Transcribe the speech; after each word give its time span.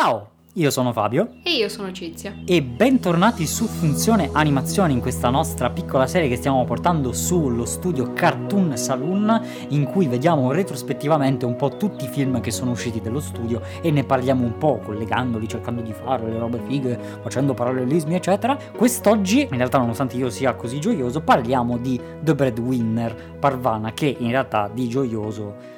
Ciao, 0.00 0.28
io 0.52 0.70
sono 0.70 0.92
Fabio 0.92 1.40
E 1.42 1.56
io 1.56 1.68
sono 1.68 1.90
Cizia. 1.90 2.32
e 2.46 2.62
bentornati 2.62 3.48
su 3.48 3.66
Funzione 3.66 4.30
Animazione 4.32 4.92
in 4.92 5.00
questa 5.00 5.28
nostra 5.28 5.70
piccola 5.70 6.06
serie 6.06 6.28
che 6.28 6.36
stiamo 6.36 6.64
portando 6.64 7.12
sullo 7.12 7.64
studio 7.64 8.12
Cartoon 8.12 8.76
Saloon 8.76 9.42
in 9.70 9.86
cui 9.86 10.06
vediamo 10.06 10.52
retrospettivamente 10.52 11.44
un 11.46 11.56
po' 11.56 11.76
tutti 11.76 12.04
i 12.04 12.08
film 12.08 12.40
che 12.40 12.52
sono 12.52 12.70
usciti 12.70 13.00
dello 13.00 13.18
studio 13.18 13.60
e 13.82 13.90
ne 13.90 14.04
parliamo 14.04 14.44
un 14.44 14.56
po' 14.56 14.78
collegandoli, 14.78 15.48
cercando 15.48 15.82
di 15.82 15.92
fare 15.92 16.30
le 16.30 16.38
robe 16.38 16.60
fighe, 16.64 16.96
facendo 17.20 17.52
parallelismi 17.52 18.14
eccetera. 18.14 18.56
Quest'oggi, 18.76 19.48
in 19.50 19.56
realtà 19.56 19.78
nonostante 19.78 20.14
io 20.14 20.30
sia 20.30 20.54
così 20.54 20.78
gioioso, 20.78 21.22
parliamo 21.22 21.76
di 21.76 22.00
The 22.20 22.36
Breadwinner 22.36 23.36
Parvana 23.40 23.92
che 23.92 24.14
in 24.16 24.30
realtà 24.30 24.70
di 24.72 24.88
gioioso 24.88 25.77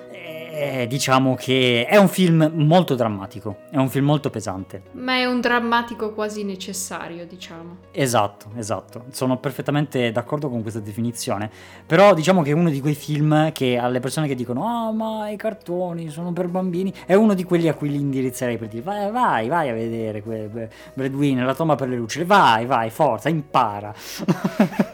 eh, 0.61 0.86
diciamo 0.86 1.34
che 1.34 1.86
è 1.88 1.96
un 1.96 2.08
film 2.08 2.50
molto 2.54 2.95
drammatico, 2.95 3.61
è 3.70 3.79
un 3.79 3.88
film 3.88 4.04
molto 4.04 4.29
pesante. 4.29 4.82
Ma 4.93 5.14
è 5.14 5.25
un 5.25 5.40
drammatico 5.40 6.12
quasi 6.12 6.44
necessario, 6.44 7.26
diciamo. 7.26 7.79
Esatto, 7.93 8.50
esatto, 8.57 9.07
sono 9.11 9.38
perfettamente 9.38 10.12
d'accordo 10.12 10.50
con 10.50 10.61
questa 10.61 10.80
definizione, 10.80 11.50
però 11.86 12.12
diciamo 12.12 12.43
che 12.43 12.50
è 12.50 12.52
uno 12.52 12.68
di 12.68 12.80
quei 12.80 12.94
film 12.94 13.52
che 13.52 13.79
alle 13.79 14.00
persone 14.00 14.29
che 14.29 14.35
dicono 14.35 14.66
ah 14.66 14.93
ma 14.93 15.30
i 15.30 15.36
cartoni 15.36 16.11
sono 16.11 16.32
per 16.32 16.49
bambini, 16.49 16.93
è 17.07 17.14
uno 17.14 17.32
di 17.32 17.44
quelli 17.44 17.68
a 17.68 17.74
cui 17.74 17.88
li 17.88 17.96
indirizzerei 17.96 18.58
per 18.58 18.68
dire 18.68 18.82
vai, 18.82 19.11
vai, 19.11 19.49
vai 19.49 19.68
a 19.71 19.72
vedere 19.72 20.22
que- 20.22 20.68
Breadwinner, 20.93 21.46
la 21.46 21.54
tomba 21.54 21.74
per 21.74 21.88
le 21.88 21.96
lucine, 21.96 22.27
vai, 22.27 22.66
vai, 22.66 22.90
forza, 22.90 23.30
impara. 23.30 23.94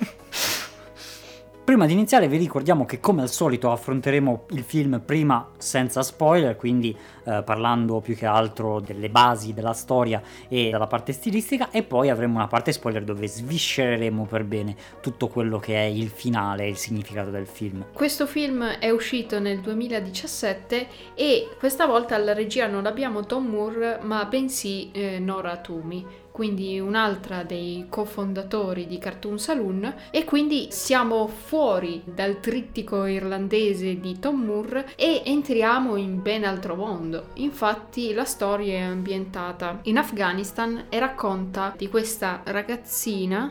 Prima 1.67 1.87
di 1.87 1.95
iniziare 1.95 2.29
vi 2.29 2.37
ricordiamo 2.37 2.85
che 2.85 3.01
come 3.01 3.23
al 3.23 3.29
solito 3.29 3.73
affronteremo 3.73 4.47
il 4.51 4.63
film 4.63 5.03
prima 5.05 5.49
senza 5.59 6.05
spoiler, 6.05 6.55
quindi 6.55 6.97
eh, 7.25 7.43
parlando 7.45 7.99
più 7.99 8.15
che 8.15 8.25
altro 8.25 8.79
delle 8.79 9.09
basi 9.09 9.53
della 9.53 9.73
storia 9.73 10.23
e 10.47 10.71
della 10.71 10.87
parte 10.87 11.11
stilistica 11.11 11.73
e 11.73 11.83
poi 11.83 12.09
avremo 12.09 12.37
una 12.37 12.47
parte 12.47 12.71
spoiler 12.71 13.03
dove 13.03 13.27
sviscereremo 13.27 14.27
per 14.27 14.45
bene 14.45 14.77
tutto 15.01 15.27
quello 15.27 15.59
che 15.59 15.75
è 15.75 15.87
il 15.87 16.09
finale 16.09 16.63
e 16.63 16.69
il 16.69 16.77
significato 16.77 17.31
del 17.31 17.49
film. 17.49 17.87
Questo 17.93 18.29
film 18.29 18.65
è 18.65 18.91
uscito 18.91 19.41
nel 19.41 19.59
2017 19.59 20.87
e 21.17 21.49
questa 21.59 21.87
volta 21.87 22.15
alla 22.15 22.33
regia 22.33 22.69
non 22.69 22.87
abbiamo 22.87 23.27
Tom 23.27 23.45
Moore, 23.45 23.99
ma 24.03 24.25
bensì 24.27 24.93
eh, 24.93 25.19
Nora 25.19 25.57
Tumi. 25.57 26.26
Quindi 26.37 26.79
un'altra 26.79 27.45
dei 27.45 27.87
cofondatori 27.89 28.87
di 28.87 28.99
Cartoon 28.99 29.39
Saloon 29.39 29.95
e 30.11 30.25
quindi 30.25 30.69
siamo 30.71 31.29
fuori 31.29 32.03
dal 32.05 32.41
trittico 32.41 33.07
irlandese 33.07 33.99
di 33.99 34.19
Tom 34.19 34.43
Moore 34.43 34.93
e 34.97 35.23
entriamo 35.25 35.97
in 35.97 36.21
ben 36.21 36.45
altro 36.45 36.75
mondo. 36.75 37.29
Infatti 37.37 38.13
la 38.13 38.27
storia 38.27 38.75
è 38.75 38.83
ambientata 38.83 39.79
in 39.85 39.97
Afghanistan 39.97 40.89
e 40.91 40.99
racconta 40.99 41.73
di 41.75 41.89
questa 41.89 42.43
ragazzina 42.45 43.51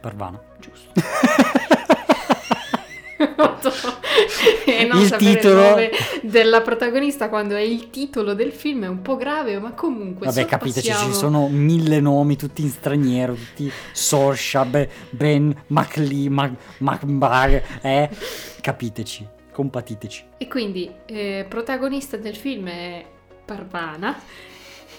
Parvano. 0.00 0.42
Giusto. 0.58 0.90
e 4.66 4.84
non 4.84 5.00
Il 5.00 5.14
titolo- 5.16 5.78
il 5.78 5.90
della 6.22 6.60
protagonista 6.60 7.28
quando 7.28 7.54
è 7.54 7.60
il 7.60 7.90
titolo 7.90 8.34
del 8.34 8.52
film 8.52 8.84
è 8.84 8.88
un 8.88 9.00
po' 9.02 9.16
grave, 9.16 9.58
ma 9.58 9.72
comunque 9.72 10.26
Vabbè, 10.26 10.44
capiteci, 10.44 10.92
ci 10.92 11.12
sono 11.12 11.48
mille 11.48 12.00
nomi, 12.00 12.36
tutti 12.36 12.62
in 12.62 12.70
straniero, 12.70 13.34
tutti 13.34 13.70
Sorsha, 13.92 14.64
Be- 14.64 14.88
Ben, 15.10 15.54
McLee, 15.68 16.28
McBar, 16.78 17.62
eh? 17.80 18.10
Capiteci, 18.60 19.26
compatiteci. 19.52 20.24
E 20.38 20.48
quindi 20.48 20.90
eh, 21.06 21.46
protagonista 21.48 22.16
del 22.16 22.36
film 22.36 22.68
è 22.68 23.04
Parvana 23.44 24.20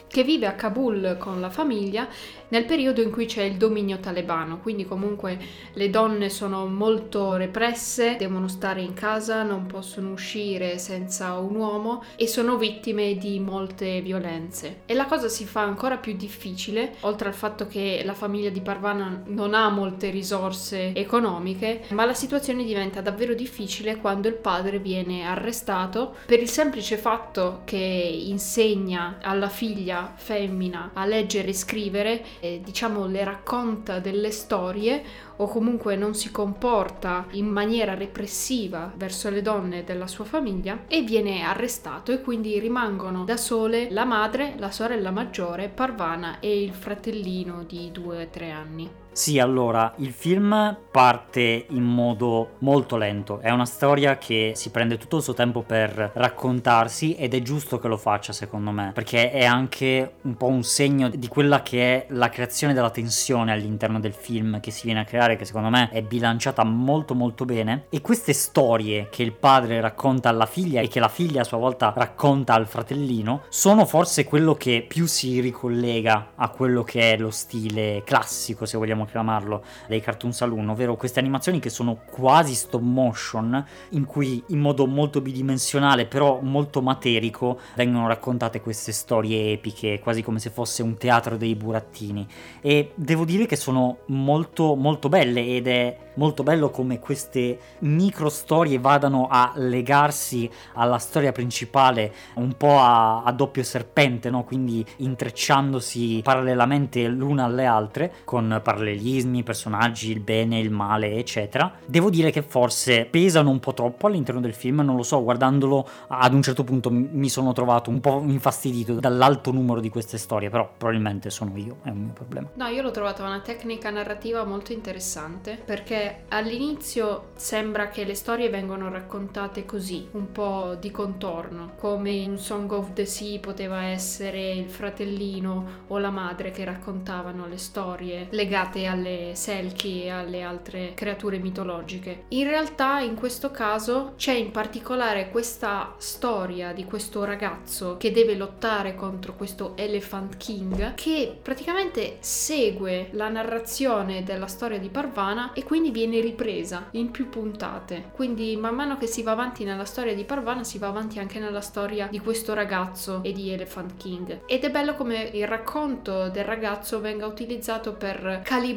che 0.09 0.23
vive 0.23 0.47
a 0.47 0.53
Kabul 0.53 1.17
con 1.19 1.39
la 1.39 1.51
famiglia 1.51 2.07
nel 2.49 2.65
periodo 2.65 3.01
in 3.01 3.11
cui 3.11 3.27
c'è 3.27 3.43
il 3.43 3.57
dominio 3.57 3.99
talebano, 3.99 4.59
quindi 4.59 4.85
comunque 4.85 5.37
le 5.73 5.89
donne 5.91 6.29
sono 6.29 6.65
molto 6.65 7.35
represse, 7.35 8.15
devono 8.17 8.47
stare 8.47 8.81
in 8.81 8.93
casa, 8.93 9.43
non 9.43 9.67
possono 9.67 10.11
uscire 10.11 10.79
senza 10.79 11.37
un 11.37 11.55
uomo 11.55 12.03
e 12.15 12.25
sono 12.25 12.57
vittime 12.57 13.17
di 13.17 13.39
molte 13.39 14.01
violenze. 14.01 14.81
E 14.87 14.95
la 14.95 15.05
cosa 15.05 15.29
si 15.29 15.45
fa 15.45 15.61
ancora 15.61 15.97
più 15.97 16.15
difficile, 16.15 16.95
oltre 17.01 17.27
al 17.27 17.35
fatto 17.35 17.67
che 17.67 18.01
la 18.03 18.15
famiglia 18.15 18.49
di 18.49 18.61
Parvana 18.61 19.21
non 19.27 19.53
ha 19.53 19.69
molte 19.69 20.09
risorse 20.09 20.95
economiche, 20.95 21.83
ma 21.89 22.05
la 22.05 22.15
situazione 22.15 22.63
diventa 22.63 23.01
davvero 23.01 23.35
difficile 23.35 23.97
quando 23.97 24.27
il 24.27 24.33
padre 24.33 24.79
viene 24.79 25.23
arrestato 25.23 26.15
per 26.25 26.39
il 26.39 26.49
semplice 26.49 26.97
fatto 26.97 27.61
che 27.63 27.77
insegna 27.77 29.19
alla 29.21 29.49
figlia 29.49 29.98
femmina 30.15 30.91
a 30.93 31.05
leggere 31.05 31.49
e 31.49 31.53
scrivere, 31.53 32.25
e, 32.39 32.61
diciamo 32.63 33.05
le 33.05 33.23
racconta 33.23 33.99
delle 33.99 34.31
storie 34.31 35.03
o 35.37 35.47
comunque 35.47 35.95
non 35.95 36.15
si 36.15 36.31
comporta 36.31 37.25
in 37.31 37.47
maniera 37.47 37.93
repressiva 37.93 38.91
verso 38.95 39.29
le 39.29 39.41
donne 39.41 39.83
della 39.83 40.07
sua 40.07 40.25
famiglia 40.25 40.83
e 40.87 41.01
viene 41.01 41.43
arrestato 41.43 42.11
e 42.11 42.21
quindi 42.21 42.59
rimangono 42.59 43.23
da 43.23 43.37
sole 43.37 43.89
la 43.89 44.05
madre, 44.05 44.55
la 44.57 44.71
sorella 44.71 45.11
maggiore, 45.11 45.69
Parvana 45.69 46.39
e 46.39 46.61
il 46.61 46.73
fratellino 46.73 47.63
di 47.63 47.91
2-3 47.93 48.51
anni. 48.51 48.89
Sì, 49.19 49.37
allora, 49.37 49.95
il 49.97 50.13
film 50.13 50.77
parte 50.89 51.65
in 51.71 51.83
modo 51.83 52.51
molto 52.59 52.95
lento, 52.95 53.41
è 53.41 53.49
una 53.49 53.65
storia 53.65 54.17
che 54.17 54.53
si 54.55 54.69
prende 54.69 54.97
tutto 54.97 55.17
il 55.17 55.23
suo 55.23 55.33
tempo 55.33 55.61
per 55.61 56.11
raccontarsi 56.13 57.15
ed 57.15 57.33
è 57.33 57.41
giusto 57.41 57.79
che 57.79 57.89
lo 57.89 57.97
faccia 57.97 58.31
secondo 58.31 58.71
me, 58.71 58.91
perché 58.93 59.29
è 59.29 59.43
anche 59.43 60.13
un 60.21 60.37
po' 60.37 60.45
un 60.45 60.63
segno 60.63 61.09
di 61.09 61.27
quella 61.27 61.61
che 61.63 61.81
è 61.81 62.05
la 62.11 62.29
creazione 62.29 62.73
della 62.73 62.91
tensione 62.91 63.51
all'interno 63.51 63.99
del 63.99 64.13
film 64.13 64.61
che 64.61 64.71
si 64.71 64.85
viene 64.85 65.01
a 65.01 65.03
creare, 65.03 65.35
che 65.35 65.43
secondo 65.43 65.67
me 65.67 65.89
è 65.91 66.01
bilanciata 66.01 66.63
molto 66.63 67.13
molto 67.13 67.43
bene, 67.43 67.87
e 67.89 67.99
queste 67.99 68.31
storie 68.31 69.09
che 69.11 69.23
il 69.23 69.33
padre 69.33 69.81
racconta 69.81 70.29
alla 70.29 70.45
figlia 70.45 70.79
e 70.79 70.87
che 70.87 71.01
la 71.01 71.09
figlia 71.09 71.41
a 71.41 71.43
sua 71.43 71.57
volta 71.57 71.91
racconta 71.93 72.53
al 72.53 72.67
fratellino, 72.67 73.41
sono 73.49 73.83
forse 73.83 74.23
quello 74.23 74.55
che 74.55 74.85
più 74.87 75.07
si 75.07 75.41
ricollega 75.41 76.31
a 76.35 76.47
quello 76.47 76.83
che 76.83 77.11
è 77.11 77.17
lo 77.17 77.31
stile 77.31 78.01
classico, 78.05 78.65
se 78.65 78.77
vogliamo 78.77 79.07
chiamarlo, 79.09 79.63
dei 79.87 80.01
Cartoon 80.01 80.33
Saloon, 80.33 80.69
ovvero 80.69 80.95
queste 80.95 81.19
animazioni 81.19 81.59
che 81.59 81.69
sono 81.69 81.99
quasi 82.05 82.53
stop 82.53 82.81
motion, 82.81 83.63
in 83.89 84.05
cui 84.05 84.43
in 84.47 84.59
modo 84.59 84.85
molto 84.85 85.21
bidimensionale, 85.21 86.05
però 86.05 86.39
molto 86.41 86.81
materico, 86.81 87.59
vengono 87.75 88.07
raccontate 88.07 88.61
queste 88.61 88.91
storie 88.91 89.51
epiche, 89.51 89.99
quasi 89.99 90.21
come 90.21 90.39
se 90.39 90.49
fosse 90.49 90.83
un 90.83 90.97
teatro 90.97 91.37
dei 91.37 91.55
burattini. 91.55 92.27
E 92.61 92.91
devo 92.95 93.25
dire 93.25 93.45
che 93.45 93.55
sono 93.55 93.99
molto 94.07 94.75
molto 94.75 95.09
belle 95.09 95.45
ed 95.45 95.67
è 95.67 95.97
molto 96.15 96.43
bello 96.43 96.69
come 96.69 96.99
queste 96.99 97.57
micro 97.79 98.29
storie 98.29 98.77
vadano 98.77 99.27
a 99.29 99.53
legarsi 99.55 100.49
alla 100.73 100.97
storia 100.97 101.31
principale 101.31 102.13
un 102.35 102.55
po' 102.57 102.77
a, 102.77 103.23
a 103.23 103.31
doppio 103.31 103.63
serpente, 103.63 104.29
no? 104.29 104.43
quindi 104.43 104.85
intrecciandosi 104.97 106.19
parallelamente 106.23 107.07
l'una 107.07 107.45
alle 107.45 107.65
altre 107.65 108.13
con 108.25 108.59
parallelismi, 108.89 109.43
personaggi, 109.43 110.11
il 110.11 110.19
bene, 110.19 110.59
il 110.59 110.71
male, 110.71 111.15
eccetera. 111.15 111.71
Devo 111.85 112.09
dire 112.09 112.31
che 112.31 112.41
forse 112.41 113.05
pesano 113.05 113.49
un 113.49 113.59
po' 113.59 113.73
troppo 113.73 114.07
all'interno 114.07 114.41
del 114.41 114.53
film, 114.53 114.81
non 114.81 114.95
lo 114.95 115.03
so, 115.03 115.21
guardandolo 115.23 115.87
ad 116.07 116.33
un 116.33 116.41
certo 116.41 116.63
punto 116.63 116.89
mi 116.91 117.29
sono 117.29 117.53
trovato 117.53 117.89
un 117.89 117.99
po' 117.99 118.21
infastidito 118.25 118.93
dall'alto 118.95 119.51
numero 119.51 119.79
di 119.79 119.89
queste 119.89 120.17
storie, 120.17 120.49
però 120.49 120.69
probabilmente 120.75 121.29
sono 121.29 121.55
io, 121.55 121.77
è 121.83 121.89
un 121.89 121.99
mio 121.99 122.13
problema. 122.13 122.49
No, 122.55 122.67
io 122.67 122.81
l'ho 122.81 122.91
trovata 122.91 123.23
una 123.23 123.39
tecnica 123.39 123.89
narrativa 123.89 124.43
molto 124.43 124.73
interessante 124.73 125.59
perché 125.63 126.23
all'inizio 126.29 127.29
sembra 127.35 127.89
che 127.89 128.03
le 128.03 128.15
storie 128.15 128.49
vengono 128.49 128.89
raccontate 128.89 129.65
così, 129.65 130.07
un 130.11 130.31
po' 130.31 130.75
di 130.79 130.91
contorno, 130.91 131.73
come 131.77 132.11
in 132.11 132.37
Song 132.37 132.71
of 132.71 132.93
the 132.93 133.05
Sea 133.05 133.39
poteva 133.39 133.83
essere 133.83 134.51
il 134.51 134.69
fratellino 134.69 135.83
o 135.87 135.97
la 135.97 136.09
madre 136.09 136.51
che 136.51 136.63
raccontavano 136.63 137.47
le 137.47 137.57
storie 137.57 138.27
legate 138.31 138.78
alle 138.87 139.31
selchi 139.33 140.03
e 140.03 140.09
alle 140.09 140.41
altre 140.41 140.93
creature 140.93 141.37
mitologiche. 141.37 142.23
In 142.29 142.47
realtà 142.47 142.99
in 142.99 143.15
questo 143.15 143.51
caso 143.51 144.13
c'è 144.17 144.33
in 144.33 144.51
particolare 144.51 145.29
questa 145.29 145.95
storia 145.97 146.73
di 146.73 146.85
questo 146.85 147.23
ragazzo 147.23 147.97
che 147.97 148.11
deve 148.11 148.35
lottare 148.35 148.95
contro 148.95 149.35
questo 149.35 149.73
Elephant 149.75 150.37
King 150.37 150.93
che 150.95 151.37
praticamente 151.41 152.17
segue 152.19 153.09
la 153.11 153.29
narrazione 153.29 154.23
della 154.23 154.47
storia 154.47 154.79
di 154.79 154.89
Parvana 154.89 155.53
e 155.53 155.63
quindi 155.63 155.91
viene 155.91 156.19
ripresa 156.19 156.87
in 156.91 157.11
più 157.11 157.29
puntate. 157.29 158.11
Quindi 158.13 158.55
man 158.57 158.75
mano 158.75 158.97
che 158.97 159.07
si 159.07 159.23
va 159.23 159.31
avanti 159.31 159.63
nella 159.63 159.85
storia 159.85 160.15
di 160.15 160.23
Parvana 160.23 160.63
si 160.63 160.77
va 160.77 160.87
avanti 160.87 161.19
anche 161.19 161.39
nella 161.39 161.61
storia 161.61 162.07
di 162.07 162.19
questo 162.19 162.53
ragazzo 162.53 163.21
e 163.23 163.31
di 163.31 163.51
Elephant 163.51 163.97
King. 163.97 164.41
Ed 164.45 164.63
è 164.63 164.71
bello 164.71 164.95
come 164.95 165.29
il 165.33 165.47
racconto 165.47 166.29
del 166.29 166.45
ragazzo 166.45 166.99
venga 166.99 167.25
utilizzato 167.25 167.93
per 167.93 168.41
calibrare 168.43 168.68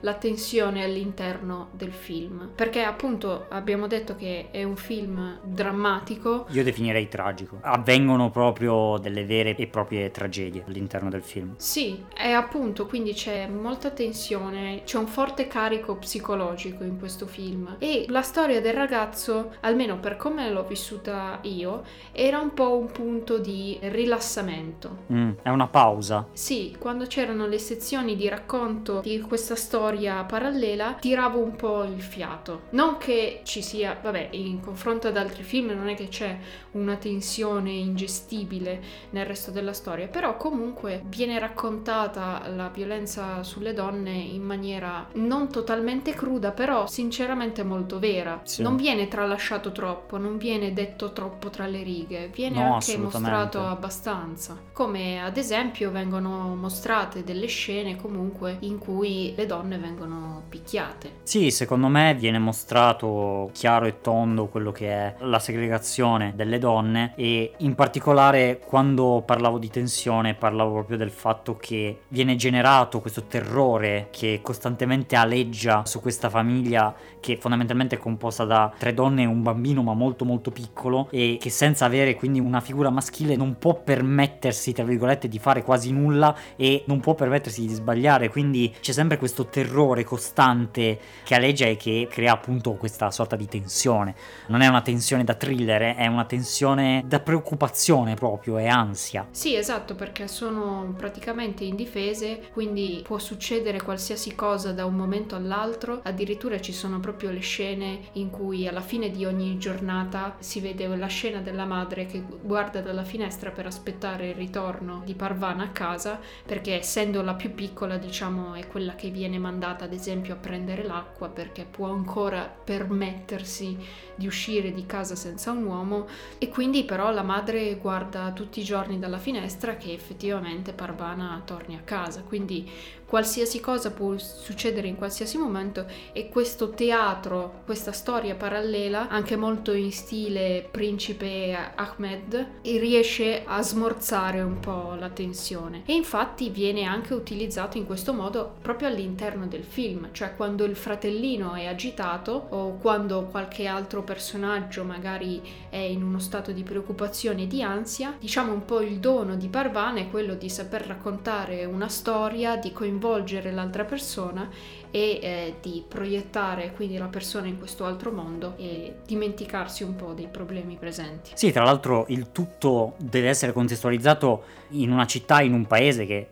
la 0.00 0.14
tensione 0.14 0.84
all'interno 0.84 1.68
del 1.72 1.92
film. 1.92 2.50
Perché 2.54 2.82
appunto 2.82 3.46
abbiamo 3.48 3.86
detto 3.86 4.16
che 4.16 4.48
è 4.50 4.64
un 4.64 4.76
film 4.76 5.38
drammatico. 5.42 6.46
Io 6.50 6.62
definirei 6.64 7.08
tragico. 7.08 7.58
Avvengono 7.62 8.30
proprio 8.30 8.98
delle 8.98 9.24
vere 9.24 9.56
e 9.56 9.66
proprie 9.66 10.10
tragedie 10.10 10.64
all'interno 10.66 11.08
del 11.08 11.22
film. 11.22 11.54
Sì, 11.56 12.04
è 12.14 12.30
appunto, 12.30 12.86
quindi 12.86 13.12
c'è 13.12 13.46
molta 13.46 13.90
tensione, 13.90 14.82
c'è 14.84 14.98
un 14.98 15.06
forte 15.06 15.46
carico 15.46 15.96
psicologico 15.96 16.84
in 16.84 16.98
questo 16.98 17.26
film. 17.26 17.76
E 17.78 18.06
la 18.08 18.22
storia 18.22 18.60
del 18.60 18.74
ragazzo, 18.74 19.54
almeno 19.60 19.98
per 19.98 20.16
come 20.16 20.50
l'ho 20.50 20.64
vissuta 20.64 21.38
io, 21.42 21.84
era 22.12 22.38
un 22.38 22.54
po' 22.54 22.76
un 22.76 22.90
punto 22.90 23.38
di 23.38 23.78
rilassamento. 23.80 25.04
Mm, 25.12 25.30
è 25.42 25.48
una 25.48 25.66
pausa. 25.66 26.26
Sì, 26.32 26.76
quando 26.78 27.06
c'erano 27.06 27.46
le 27.46 27.58
sezioni 27.58 28.16
di 28.16 28.28
racconto 28.28 29.00
di 29.00 29.17
questa 29.20 29.54
storia 29.54 30.22
parallela, 30.24 30.96
tiravo 30.98 31.38
un 31.38 31.56
po' 31.56 31.84
il 31.84 32.00
fiato. 32.00 32.62
Non 32.70 32.96
che 32.98 33.40
ci 33.44 33.62
sia, 33.62 33.98
vabbè, 34.00 34.28
in 34.32 34.60
confronto 34.60 35.08
ad 35.08 35.16
altri 35.16 35.42
film 35.42 35.70
non 35.70 35.88
è 35.88 35.94
che 35.94 36.08
c'è 36.08 36.38
una 36.72 36.96
tensione 36.96 37.70
ingestibile 37.70 38.80
nel 39.10 39.26
resto 39.26 39.50
della 39.50 39.72
storia, 39.72 40.08
però 40.08 40.36
comunque 40.36 41.02
viene 41.06 41.38
raccontata 41.38 42.48
la 42.54 42.68
violenza 42.68 43.42
sulle 43.42 43.72
donne 43.72 44.12
in 44.12 44.42
maniera 44.42 45.06
non 45.14 45.50
totalmente 45.50 46.12
cruda, 46.12 46.52
però 46.52 46.86
sinceramente 46.86 47.62
molto 47.62 47.98
vera. 47.98 48.40
Sì. 48.44 48.62
Non 48.62 48.76
viene 48.76 49.08
tralasciato 49.08 49.72
troppo, 49.72 50.18
non 50.18 50.38
viene 50.38 50.72
detto 50.72 51.12
troppo 51.12 51.50
tra 51.50 51.66
le 51.66 51.82
righe, 51.82 52.28
viene 52.28 52.62
No, 52.62 52.74
anche 52.74 52.96
mostrato 52.96 53.60
abbastanza. 53.60 54.56
Come 54.72 55.22
ad 55.22 55.36
esempio 55.36 55.90
vengono 55.90 56.54
mostrate 56.54 57.24
delle 57.24 57.46
scene 57.46 57.96
comunque 57.96 58.56
in 58.60 58.78
cui 58.78 59.07
le 59.36 59.46
donne 59.46 59.78
vengono 59.78 60.42
picchiate. 60.48 61.20
Sì, 61.22 61.50
secondo 61.50 61.88
me 61.88 62.14
viene 62.14 62.38
mostrato 62.38 63.50
chiaro 63.52 63.86
e 63.86 64.00
tondo 64.00 64.46
quello 64.46 64.72
che 64.72 64.88
è 64.88 65.14
la 65.20 65.38
segregazione 65.38 66.32
delle 66.34 66.58
donne 66.58 67.12
e 67.16 67.52
in 67.58 67.74
particolare 67.74 68.60
quando 68.64 69.22
parlavo 69.24 69.58
di 69.58 69.68
tensione 69.68 70.34
parlavo 70.34 70.72
proprio 70.72 70.96
del 70.96 71.10
fatto 71.10 71.56
che 71.56 72.00
viene 72.08 72.36
generato 72.36 73.00
questo 73.00 73.24
terrore 73.24 74.08
che 74.10 74.40
costantemente 74.42 75.16
aleggia 75.16 75.84
su 75.84 76.00
questa 76.00 76.30
famiglia 76.30 76.94
che 77.20 77.36
fondamentalmente 77.36 77.96
è 77.96 77.98
composta 77.98 78.44
da 78.44 78.72
tre 78.76 78.94
donne 78.94 79.22
e 79.22 79.26
un 79.26 79.42
bambino 79.42 79.82
ma 79.82 79.94
molto 79.94 80.24
molto 80.24 80.50
piccolo 80.50 81.08
e 81.10 81.36
che 81.40 81.50
senza 81.50 81.84
avere 81.84 82.14
quindi 82.14 82.40
una 82.40 82.60
figura 82.60 82.90
maschile 82.90 83.36
non 83.36 83.58
può 83.58 83.74
permettersi 83.74 84.72
tra 84.72 84.84
virgolette 84.84 85.28
di 85.28 85.38
fare 85.38 85.62
quasi 85.62 85.92
nulla 85.92 86.34
e 86.56 86.84
non 86.86 87.00
può 87.00 87.14
permettersi 87.14 87.66
di 87.66 87.72
sbagliare 87.72 88.28
quindi 88.28 88.74
c'è 88.80 88.92
sempre 88.98 89.16
questo 89.16 89.46
terrore 89.46 90.02
costante 90.02 90.98
che 91.22 91.34
aleggia 91.36 91.66
e 91.66 91.76
che 91.76 92.08
crea 92.10 92.32
appunto 92.32 92.72
questa 92.72 93.12
sorta 93.12 93.36
di 93.36 93.46
tensione 93.46 94.14
non 94.48 94.60
è 94.60 94.66
una 94.66 94.82
tensione 94.82 95.22
da 95.22 95.34
thriller 95.34 95.94
è 95.94 96.06
una 96.08 96.24
tensione 96.24 97.04
da 97.06 97.20
preoccupazione 97.20 98.14
proprio 98.14 98.58
e 98.58 98.66
ansia 98.66 99.28
Sì, 99.30 99.54
esatto, 99.54 99.94
perché 99.94 100.26
sono 100.28 100.94
praticamente 100.96 101.64
indifese, 101.64 102.48
quindi 102.52 103.02
può 103.04 103.18
succedere 103.18 103.80
qualsiasi 103.80 104.34
cosa 104.34 104.72
da 104.72 104.84
un 104.84 104.94
momento 104.94 105.36
all'altro. 105.36 106.00
Addirittura 106.02 106.60
ci 106.60 106.72
sono 106.72 106.98
proprio 107.00 107.30
le 107.30 107.40
scene 107.40 108.00
in 108.14 108.30
cui 108.30 108.66
alla 108.66 108.80
fine 108.80 109.10
di 109.10 109.24
ogni 109.24 109.58
giornata 109.58 110.36
si 110.38 110.60
vede 110.60 110.86
la 110.88 111.06
scena 111.06 111.40
della 111.40 111.64
madre 111.64 112.06
che 112.06 112.22
guarda 112.42 112.80
dalla 112.80 113.04
finestra 113.04 113.50
per 113.50 113.66
aspettare 113.66 114.30
il 114.30 114.34
ritorno 114.34 115.02
di 115.04 115.14
Parvana 115.14 115.64
a 115.64 115.70
casa, 115.70 116.18
perché 116.44 116.74
essendo 116.74 117.22
la 117.22 117.34
più 117.34 117.54
piccola, 117.54 117.96
diciamo, 117.96 118.54
è 118.54 118.66
quella 118.66 118.87
che 118.94 119.10
viene 119.10 119.38
mandata 119.38 119.84
ad 119.84 119.92
esempio 119.92 120.34
a 120.34 120.36
prendere 120.36 120.84
l'acqua 120.84 121.28
perché 121.28 121.64
può 121.64 121.88
ancora 121.88 122.42
permettersi 122.42 123.76
di 124.14 124.26
uscire 124.26 124.72
di 124.72 124.86
casa 124.86 125.14
senza 125.14 125.50
un 125.50 125.64
uomo. 125.64 126.06
E 126.38 126.48
quindi 126.48 126.84
però 126.84 127.10
la 127.10 127.22
madre 127.22 127.76
guarda 127.76 128.32
tutti 128.32 128.60
i 128.60 128.64
giorni 128.64 128.98
dalla 128.98 129.18
finestra 129.18 129.76
che 129.76 129.92
effettivamente 129.92 130.72
Parvana 130.72 131.42
torni 131.44 131.76
a 131.76 131.82
casa, 131.84 132.22
quindi 132.22 132.70
qualsiasi 133.08 133.58
cosa 133.58 133.90
può 133.90 134.18
succedere 134.18 134.86
in 134.86 134.96
qualsiasi 134.96 135.38
momento 135.38 135.86
e 136.12 136.28
questo 136.28 136.70
teatro, 136.70 137.62
questa 137.64 137.90
storia 137.90 138.34
parallela, 138.34 139.08
anche 139.08 139.34
molto 139.34 139.72
in 139.72 139.90
stile 139.90 140.68
principe 140.70 141.56
Ahmed, 141.74 142.60
riesce 142.62 143.44
a 143.46 143.62
smorzare 143.62 144.42
un 144.42 144.60
po' 144.60 144.94
la 144.98 145.08
tensione. 145.08 145.82
E 145.86 145.94
infatti 145.94 146.50
viene 146.50 146.84
anche 146.84 147.14
utilizzato 147.14 147.78
in 147.78 147.86
questo 147.86 148.12
modo 148.12 148.56
proprio 148.60 148.77
all'interno 148.86 149.46
del 149.46 149.64
film, 149.64 150.08
cioè 150.12 150.34
quando 150.34 150.64
il 150.64 150.76
fratellino 150.76 151.54
è 151.54 151.66
agitato 151.66 152.46
o 152.50 152.76
quando 152.78 153.24
qualche 153.24 153.66
altro 153.66 154.02
personaggio 154.02 154.84
magari 154.84 155.40
è 155.68 155.76
in 155.76 156.02
uno 156.02 156.18
stato 156.18 156.52
di 156.52 156.62
preoccupazione 156.62 157.42
e 157.42 157.46
di 157.46 157.62
ansia, 157.62 158.14
diciamo 158.18 158.52
un 158.52 158.64
po' 158.64 158.80
il 158.80 158.98
dono 158.98 159.36
di 159.36 159.48
Parvana 159.48 160.00
è 160.00 160.10
quello 160.10 160.34
di 160.34 160.48
saper 160.48 160.86
raccontare 160.86 161.64
una 161.64 161.88
storia, 161.88 162.56
di 162.56 162.72
coinvolgere 162.72 163.52
l'altra 163.52 163.84
persona 163.84 164.48
e 164.90 165.18
eh, 165.20 165.54
di 165.60 165.84
proiettare 165.86 166.72
quindi 166.72 166.96
la 166.96 167.06
persona 167.06 167.46
in 167.46 167.58
questo 167.58 167.84
altro 167.84 168.10
mondo 168.10 168.54
e 168.56 168.96
dimenticarsi 169.06 169.82
un 169.82 169.96
po' 169.96 170.12
dei 170.12 170.28
problemi 170.28 170.76
presenti. 170.76 171.32
Sì, 171.34 171.52
tra 171.52 171.64
l'altro 171.64 172.06
il 172.08 172.32
tutto 172.32 172.94
deve 172.98 173.28
essere 173.28 173.52
contestualizzato 173.52 174.56
in 174.70 174.90
una 174.90 175.06
città, 175.06 175.40
in 175.40 175.52
un 175.52 175.66
paese 175.66 176.04
che, 176.04 176.28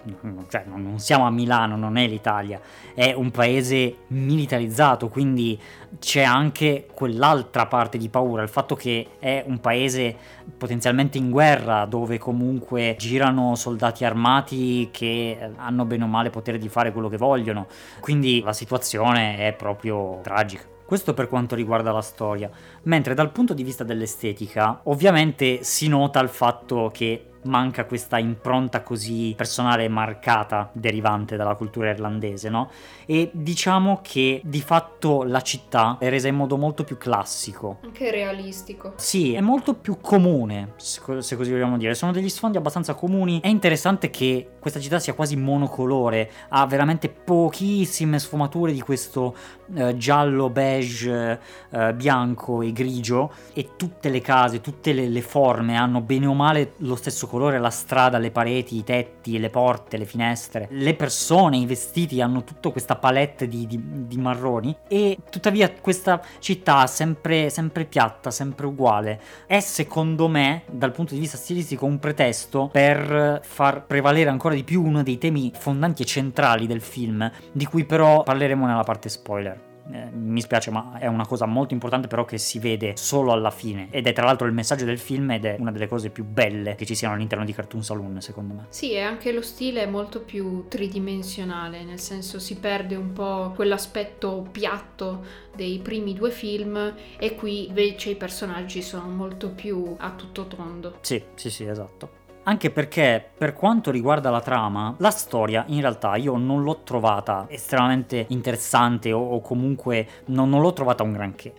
cioè 0.48 0.64
non 0.66 0.98
siamo 0.98 1.26
a 1.26 1.30
Milano, 1.30 1.76
non 1.76 1.96
è 1.96 2.06
l'Italia, 2.06 2.60
è 2.94 3.12
un 3.12 3.30
paese 3.30 3.96
militarizzato, 4.08 5.08
quindi 5.08 5.58
c'è 5.98 6.22
anche 6.22 6.86
quell'altra 6.92 7.66
parte 7.66 7.96
di 7.96 8.08
paura, 8.08 8.42
il 8.42 8.48
fatto 8.48 8.74
che 8.74 9.06
è 9.18 9.42
un 9.46 9.60
paese 9.60 10.14
potenzialmente 10.56 11.18
in 11.18 11.30
guerra, 11.30 11.86
dove 11.86 12.18
comunque 12.18 12.96
girano 12.98 13.54
soldati 13.54 14.04
armati 14.04 14.88
che 14.90 15.38
eh, 15.40 15.50
hanno 15.56 15.84
bene 15.84 16.04
o 16.04 16.06
male 16.06 16.30
potere 16.30 16.58
di 16.58 16.68
fare 16.68 16.92
quello 16.92 17.08
che 17.08 17.16
vogliono, 17.16 17.66
quindi 18.00 18.42
la 18.46 18.52
situazione 18.52 19.38
è 19.38 19.52
proprio 19.54 20.20
tragica. 20.22 20.62
Questo 20.86 21.14
per 21.14 21.26
quanto 21.28 21.56
riguarda 21.56 21.90
la 21.90 22.00
storia, 22.00 22.48
mentre 22.84 23.12
dal 23.12 23.32
punto 23.32 23.54
di 23.54 23.64
vista 23.64 23.82
dell'estetica, 23.82 24.82
ovviamente 24.84 25.64
si 25.64 25.88
nota 25.88 26.20
il 26.20 26.28
fatto 26.28 26.90
che 26.94 27.30
manca 27.46 27.84
questa 27.84 28.18
impronta 28.18 28.82
così 28.82 29.34
personale 29.36 29.84
e 29.84 29.88
marcata 29.88 30.70
derivante 30.72 31.36
dalla 31.36 31.54
cultura 31.54 31.90
irlandese, 31.90 32.48
no? 32.48 32.70
E 33.06 33.30
diciamo 33.32 34.00
che 34.02 34.40
di 34.44 34.60
fatto 34.60 35.22
la 35.22 35.40
città 35.40 35.96
è 35.98 36.08
resa 36.08 36.28
in 36.28 36.36
modo 36.36 36.56
molto 36.56 36.84
più 36.84 36.98
classico. 36.98 37.78
Anche 37.82 38.10
realistico. 38.10 38.92
Sì, 38.96 39.34
è 39.34 39.40
molto 39.40 39.74
più 39.74 39.98
comune, 40.00 40.72
se 40.76 41.00
co- 41.00 41.20
se 41.20 41.36
così 41.36 41.50
vogliamo 41.50 41.76
dire. 41.76 41.94
Sono 41.94 42.12
degli 42.12 42.28
sfondi 42.28 42.56
abbastanza 42.56 42.94
comuni. 42.94 43.40
È 43.40 43.48
interessante 43.48 44.10
che 44.10 44.50
questa 44.58 44.80
città 44.80 44.98
sia 44.98 45.14
quasi 45.14 45.36
monocolore, 45.36 46.30
ha 46.48 46.66
veramente 46.66 47.08
pochissime 47.08 48.18
sfumature 48.18 48.72
di 48.72 48.80
questo 48.80 49.36
eh, 49.74 49.96
giallo, 49.96 50.50
beige, 50.50 51.40
eh, 51.70 51.94
bianco 51.94 52.62
e 52.62 52.72
grigio 52.72 53.32
e 53.52 53.70
tutte 53.76 54.08
le 54.08 54.20
case, 54.20 54.60
tutte 54.60 54.92
le, 54.92 55.08
le 55.08 55.22
forme 55.22 55.76
hanno 55.76 56.00
bene 56.00 56.26
o 56.26 56.34
male 56.34 56.72
lo 56.78 56.96
stesso 56.96 57.26
colore, 57.26 57.35
la 57.38 57.70
strada, 57.70 58.18
le 58.18 58.30
pareti, 58.30 58.76
i 58.76 58.84
tetti, 58.84 59.38
le 59.38 59.50
porte, 59.50 59.96
le 59.96 60.04
finestre, 60.04 60.68
le 60.70 60.94
persone, 60.94 61.56
i 61.56 61.66
vestiti 61.66 62.20
hanno 62.20 62.44
tutta 62.44 62.70
questa 62.70 62.96
palette 62.96 63.48
di, 63.48 63.66
di- 63.66 64.06
di 64.06 64.16
marroni 64.16 64.74
e 64.88 65.18
tuttavia 65.30 65.70
questa 65.70 66.20
città 66.38 66.86
sempre, 66.86 67.50
sempre 67.50 67.84
piatta, 67.84 68.30
sempre 68.30 68.66
uguale, 68.66 69.20
è 69.46 69.60
secondo 69.60 70.28
me 70.28 70.62
dal 70.70 70.92
punto 70.92 71.14
di 71.14 71.20
vista 71.20 71.36
stilistico 71.36 71.86
un 71.86 71.98
pretesto 71.98 72.68
per 72.72 73.40
far 73.42 73.84
prevalere 73.84 74.30
ancora 74.30 74.54
di 74.54 74.64
più 74.64 74.82
uno 74.82 75.02
dei 75.02 75.18
temi 75.18 75.52
fondanti 75.54 76.02
e 76.02 76.06
centrali 76.06 76.66
del 76.66 76.80
film, 76.80 77.30
di 77.52 77.64
cui 77.66 77.84
però 77.84 78.22
parleremo 78.22 78.66
nella 78.66 78.82
parte 78.82 79.08
spoiler. 79.08 79.75
Eh, 79.92 80.10
mi 80.10 80.40
spiace, 80.40 80.70
ma 80.70 80.98
è 80.98 81.06
una 81.06 81.26
cosa 81.26 81.46
molto 81.46 81.74
importante, 81.74 82.08
però 82.08 82.24
che 82.24 82.38
si 82.38 82.58
vede 82.58 82.94
solo 82.96 83.32
alla 83.32 83.50
fine. 83.50 83.88
Ed 83.90 84.06
è 84.06 84.12
tra 84.12 84.24
l'altro 84.24 84.46
il 84.46 84.52
messaggio 84.52 84.84
del 84.84 84.98
film 84.98 85.30
ed 85.30 85.44
è 85.44 85.56
una 85.58 85.70
delle 85.70 85.86
cose 85.86 86.10
più 86.10 86.24
belle 86.24 86.74
che 86.74 86.84
ci 86.84 86.94
siano 86.94 87.14
all'interno 87.14 87.44
di 87.44 87.52
Cartoon 87.52 87.82
Saloon, 87.82 88.20
secondo 88.20 88.54
me. 88.54 88.66
Sì, 88.68 88.92
e 88.92 89.00
anche 89.00 89.32
lo 89.32 89.42
stile 89.42 89.82
è 89.82 89.86
molto 89.86 90.20
più 90.20 90.66
tridimensionale, 90.68 91.84
nel 91.84 92.00
senso 92.00 92.38
si 92.38 92.56
perde 92.56 92.96
un 92.96 93.12
po' 93.12 93.52
quell'aspetto 93.54 94.48
piatto 94.50 95.44
dei 95.54 95.78
primi 95.78 96.14
due 96.14 96.30
film 96.30 96.94
e 97.18 97.34
qui 97.34 97.68
invece 97.68 98.10
i 98.10 98.16
personaggi 98.16 98.82
sono 98.82 99.08
molto 99.08 99.50
più 99.50 99.94
a 99.98 100.10
tutto 100.10 100.46
tondo. 100.46 100.98
Sì, 101.00 101.22
sì, 101.34 101.50
sì, 101.50 101.64
esatto. 101.64 102.24
Anche 102.48 102.70
perché 102.70 103.30
per 103.36 103.54
quanto 103.54 103.90
riguarda 103.90 104.30
la 104.30 104.40
trama, 104.40 104.94
la 104.98 105.10
storia 105.10 105.64
in 105.66 105.80
realtà 105.80 106.14
io 106.14 106.36
non 106.36 106.62
l'ho 106.62 106.82
trovata 106.84 107.46
estremamente 107.48 108.26
interessante 108.28 109.10
o, 109.10 109.18
o 109.18 109.40
comunque 109.40 110.06
non, 110.26 110.48
non 110.48 110.60
l'ho 110.60 110.72
trovata 110.72 111.02
un 111.02 111.12
granché. 111.12 111.52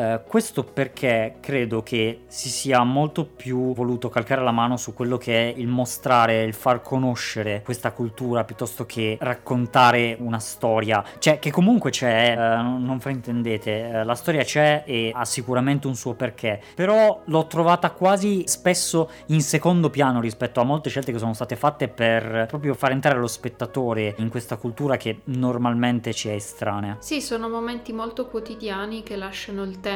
Eh, 0.00 0.22
questo 0.26 0.64
perché 0.64 1.36
credo 1.40 1.82
che 1.82 2.22
si 2.26 2.48
sia 2.48 2.82
molto 2.84 3.26
più 3.26 3.74
voluto 3.74 4.08
calcare 4.08 4.42
la 4.42 4.50
mano 4.50 4.78
su 4.78 4.94
quello 4.94 5.18
che 5.18 5.52
è 5.52 5.58
il 5.58 5.66
mostrare, 5.66 6.42
il 6.42 6.54
far 6.54 6.80
conoscere 6.80 7.60
questa 7.62 7.92
cultura 7.92 8.44
piuttosto 8.44 8.86
che 8.86 9.18
raccontare 9.20 10.16
una 10.18 10.38
storia. 10.38 11.04
Cioè, 11.18 11.38
che 11.38 11.50
comunque 11.50 11.90
c'è, 11.90 12.32
eh, 12.32 12.62
non 12.62 12.98
fraintendete, 12.98 13.90
eh, 13.90 14.04
la 14.04 14.14
storia 14.14 14.42
c'è 14.42 14.84
e 14.86 15.12
ha 15.14 15.26
sicuramente 15.26 15.86
un 15.86 15.94
suo 15.94 16.14
perché, 16.14 16.62
però 16.74 17.20
l'ho 17.26 17.46
trovata 17.46 17.90
quasi 17.90 18.44
spesso 18.46 19.10
in 19.26 19.42
secondo 19.42 19.90
piano 19.90 20.20
rispetto 20.20 20.60
a 20.60 20.64
molte 20.64 20.88
scelte 20.88 21.12
che 21.12 21.18
sono 21.18 21.34
state 21.34 21.56
fatte 21.56 21.88
per 21.88 22.46
proprio 22.48 22.72
far 22.72 22.92
entrare 22.92 23.18
lo 23.18 23.26
spettatore 23.26 24.14
in 24.16 24.30
questa 24.30 24.56
cultura 24.56 24.96
che 24.96 25.20
normalmente 25.24 26.14
ci 26.14 26.30
è 26.30 26.32
estranea. 26.32 26.96
Sì, 27.00 27.20
sono 27.20 27.50
momenti 27.50 27.92
molto 27.92 28.28
quotidiani 28.28 29.02
che 29.02 29.16
lasciano 29.16 29.62
il 29.62 29.78
tempo 29.80 29.88